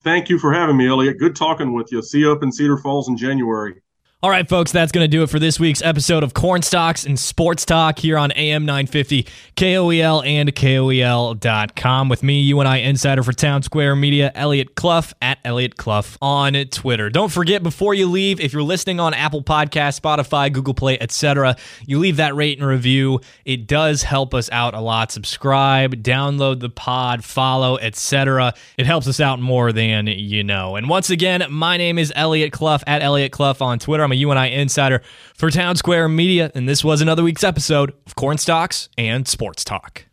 [0.04, 1.20] Thank you for having me, Eliot.
[1.20, 2.02] Good talking with you.
[2.02, 3.82] See you up in Cedar Falls in January.
[4.24, 7.18] All right, folks, that's going to do it for this week's episode of Cornstalks and
[7.20, 9.26] Sports Talk here on AM 950,
[9.58, 12.08] KOEL, and KOEL.com.
[12.08, 17.10] With me, UNI, insider for Townsquare Media, Eliot Clough at Eliot Clough on Twitter.
[17.10, 21.56] Don't forget, before you leave, if you're listening on Apple Podcast, Spotify, Google Play, etc.,
[21.88, 23.22] you leave that rate and review.
[23.44, 25.12] It does help us out a lot.
[25.12, 28.54] Subscribe, download the pod, follow, etc.
[28.78, 30.76] It helps us out more than you know.
[30.76, 34.11] And once again, my name is Eliot Clough at Eliot Clough on Twitter.
[34.11, 35.02] I'm a UNI insider
[35.34, 40.06] for Townsquare Media, and this was another week's episode of Cornstalks and Sports Talk.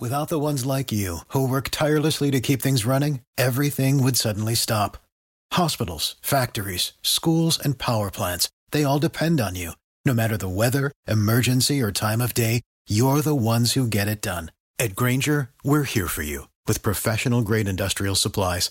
[0.00, 4.54] Without the ones like you, who work tirelessly to keep things running, everything would suddenly
[4.54, 4.96] stop.
[5.52, 9.72] Hospitals, factories, schools, and power plants, they all depend on you.
[10.04, 14.22] No matter the weather, emergency, or time of day, you're the ones who get it
[14.22, 14.52] done.
[14.78, 18.70] At Grainger, we're here for you with professional grade industrial supplies.